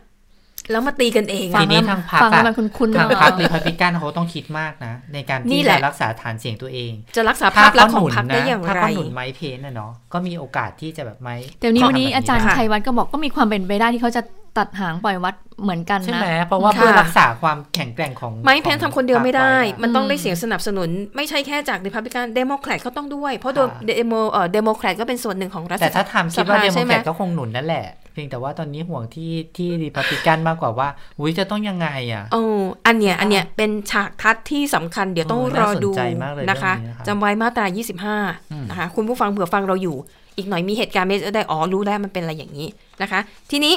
[0.71, 14.23] แล้วมาตีกันเองฟัอะทีนี้แล้วทางพรรคฟังแล้วอะมันคุ้นๆทางเนอะพรรคริพับลิกันเขาต้องคิดมากนะ ในการนี่ที่แหจะละรักษาฐานเสียงตัวเอง จะรักษาภาพลักษณ์ของพรรคได้อย่างถ้าไรเขาหนุนไมค์เพนน่ะเนาะก็มีโอกาสที่จะแบบไมค์เดี๋ยวนี้วันนี้อาจารย์ค่ะชัยวัฒน์ก็บอกก็มีความเป็นไปได้ที่เขาจะ
[14.59, 30.89] ตัดหางปล่อยวัดเหมือนกันใช่นะไหมเพราะว่าค่ะเพื่อรักษาความแข็งแกร่งของไม้เพนของทำคนเดียวไม่ได้พรรคว้อะมันต้องได้อืมเสียงสนับสนุน ไม่ใช่แค่จากรีพับลิกันเดโมแครตก็ต้องด้วย เพราะค่ะเดโมเอ่อเดโมแครตก็เป็นส่วนหนึ่งของรัฐแต่ถ้าทำคิดว่าสภเดโมใช่ไหแครตก็คงหนุนนั่นแหละเพียงแต่ว่าตอนนี้ห่วงที่ที่รีพับลิกันมากกว่าว่า
[31.19, 32.43] อุ้ยจะต้องยังไงอะโอ้
[32.87, 39.97] อันเนี้ยอันเนี้ยเป็นฉากทัศน์ที่สำคัญเดี๋ยวต้องโอ้รอดูน่าสนใจมากเลยนะคะเรื่องนี้นะคะจำไว้มาตราอืม25 นะคะ คุณผู้ฟังเผื่อฟังเราอยู่
[40.37, 42.69] อีกหน่อยมีเหตุการณ์ไม่จะได้อ๋อรู้แล้วมันเป็นอะไรอย่างนี้
[43.03, 43.75] นะคะ ทีนี้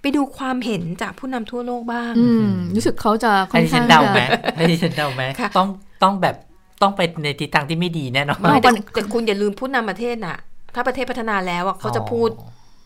[0.00, 4.20] ไปดูความเห็นจากผู้นำทั่วโลกบ้างอืมรู้สึกเขาจะค่ให้อนดิฉัข้างนเดาจะไหม
[4.56, 5.68] ให้ดิฉันเดาไหมค่ะต้อง
[6.02, 6.36] ต้องแบบ
[6.82, 10.38] ต้องไปในทิศทางที่ไม่ดีแน่นอนไม่แต่แต่คุณอย่าลืมผู้นำประเทศน่ะ
[10.74, 12.28] ถ้าประเทศพัฒนาแล้วอะเขาจะพูด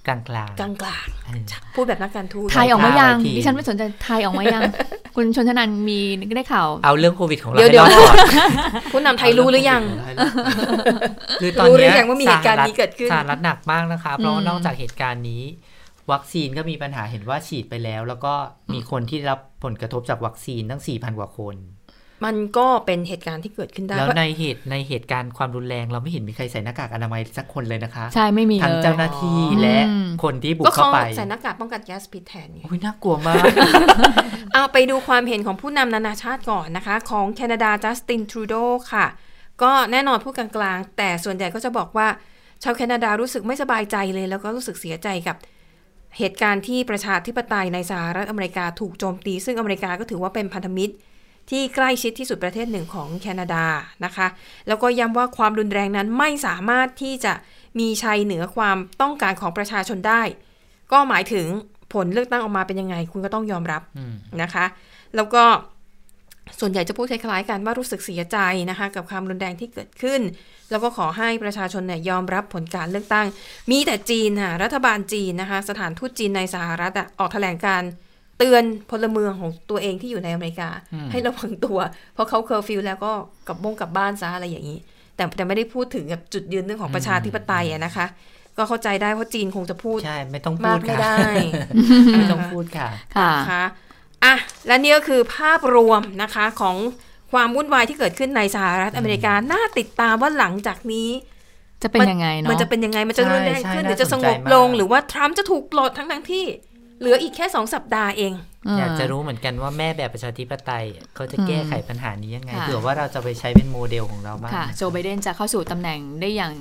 [0.07, 4.63] กลางกลางกลางกลางๆเออๆพูดแบบนักการทูตไทยออกมายังไว้ทีดิฉันไม่สนใจไทยออกมายัง
[5.17, 6.01] คุณชนชนันมี
[6.37, 9.83] ได้ข่าว เอาเรื่องโควิดของเราเดี๋ยวให้เดี๋ยวรอดก่อนผู้นำไทยรู้หรือยัง
[11.41, 15.43] คือตอนรู้หรือเนี้ยยังว่ามีเหตุการณ์นี้เกิดขึ้นสหรัฐหนักมากนะคะ เพราะว่าอืมนอกจากเหตุการณ์นี้
[16.13, 18.33] วัคซีนก็มีปัญหาเห็นว่าฉีดไปแล้ว แล้วก็
[18.73, 21.57] มีคนที่ได้รับผลกระทบจากวัคซีนทั้ง4,000กว่าคน
[22.25, 33.43] มันก็เป็นเหตุการณ์ที่เกิดขึ้นได้ แล้วในเหตุในเหตุการณ์ความรุนแรงเราไม่เห็นมีใครใส่หน้ากากอนามัยสักคนเลยนะคะ ใช่ไม่มีทั้งเลยเจ้าหน้าที่อ๋อและอืมคนที่บุกก็เข้าเขาไปใส่หน้ากากป้องกันแก๊สพิษแทนไงโอ้ยน่ากลัวมาก
[34.53, 38.55] เอาไปดูความเห็นของผู้นำนานาชาติก่อนนะคะ ของแคนาดาจัสตินทรูโด
[38.93, 39.07] ค่ะ
[39.63, 42.09] ก็แน่นอนพูดกลางๆ แต่ส่วนใหญ่ก็จะบอกว่า
[42.63, 45.37] ชาวแคนาดารู้สึกไม่สบายใจเลย แล้วก็รู้สึกเสียใจกับ
[46.19, 50.95] เหตุการณ์ที่ประชาธิปไตยในสหรัฐอเมริกาถูกโจมตี ซึ่งอเมริกาก็ถือว่าเป็นพันธมิตร
[51.51, 53.65] ที่ใกล้ชิดที่สุดประเทศหนึ่งของแคนาดา
[54.05, 54.27] นะคะ
[54.69, 57.33] แล้วก็ย้ำว่าความรุนแรงนั้นไม่สามารถที่จะ
[57.79, 60.23] มีชัยเหนือความต้องการของประชาชนได้
[60.93, 61.47] ก็หมายถึง
[61.93, 64.65] ผลเลือกตั้งออกมาเป็นยังไง คุณก็ต้องยอมรับอืมนะคะ
[65.17, 65.43] แล้วก็
[66.61, 68.39] ส่วนใหญ่จะพูดคล้ายๆกันว่ารู้สึกเสียใจ
[68.71, 70.21] นะคะ กับความรุนแรงที่เกิดขึ้น
[70.71, 73.27] แล้วก็ขอให้ประชาชนเนี่ยยอมรับผลการเลือกตั้ง
[73.71, 77.83] มีแต่จีนค่ะรัฐบาลจีนนะคะ สถานทูตจีนในสหรัฐอะออกแถลงการ
[78.43, 80.69] เตือนพลเมืองของตัวเองที่อยู่ในอเมริกา
[81.11, 81.79] ให้ระวังตัว
[82.15, 83.13] เพราะเขาเคอร์ฟิวแล้วก็
[83.49, 84.79] กลับบ้งกลับบ้านซะอะไรอย่างนี้
[85.17, 88.07] แต่แต่ไม่ได้พูดถึงกับจุดยืนเรื่องของประชาธิปไตยอะนะคะ
[88.57, 91.17] ก็เข้าใจได้เพราะจีนคงจะพูดใช่ไม่ต้องพูมาดกไม่ค่ะได้
[92.19, 93.65] ไม่ต้องพูดค่ะค่ะนะคะ
[94.25, 94.35] อะ
[94.67, 96.77] และนี่ก็คือภาพรวมนะคะของ
[97.33, 101.09] ความวุ่นวายที่เกิดขึ้นในสหรัฐอเมริกา น่าติดตามว่าหลังจากนี้
[101.83, 106.45] จะเป็นยังไงเนาะมันจะเป็นยังไง มันจะใช่รุนแรงขึ้นใช่หรือจะสงบน่าสนใจลงมากหรือว่าทรัมป์จะถูกปลดทั้งทั้งๆที่
[107.03, 108.33] เหลืออีกแค่สองสัปดาห์เอง
[108.79, 110.85] อยากจะรู้เหมือนกันว่าแม่แบบประชาธิปไตย
[111.15, 116.53] เขาจะแก้ไขปัญหานี้ยังไงค่ะเผื่อว่าเราจะไปใช้เป็นโมเดลของเราบ้างค่ะโจไบเดนจะเข้าสู่ตำแหน่งได้อย่าง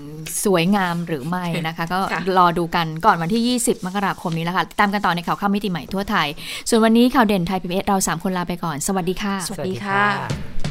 [0.45, 6.27] สวยงามหรือไม่นะคะ ก็ค่ะรอดูกันก่อนวันที่ 20 มกราคมนี้แล้วค่ะ ตามกันต่อในข่าวข้ามมิติใหม่ทั่วไทย
[6.69, 10.70] ส่วนวันนี้ข่าวเด่นไทยพีบีเรา 3 คนลาไปก่อน สวัสดีค่ะ สวัสดีค่ะ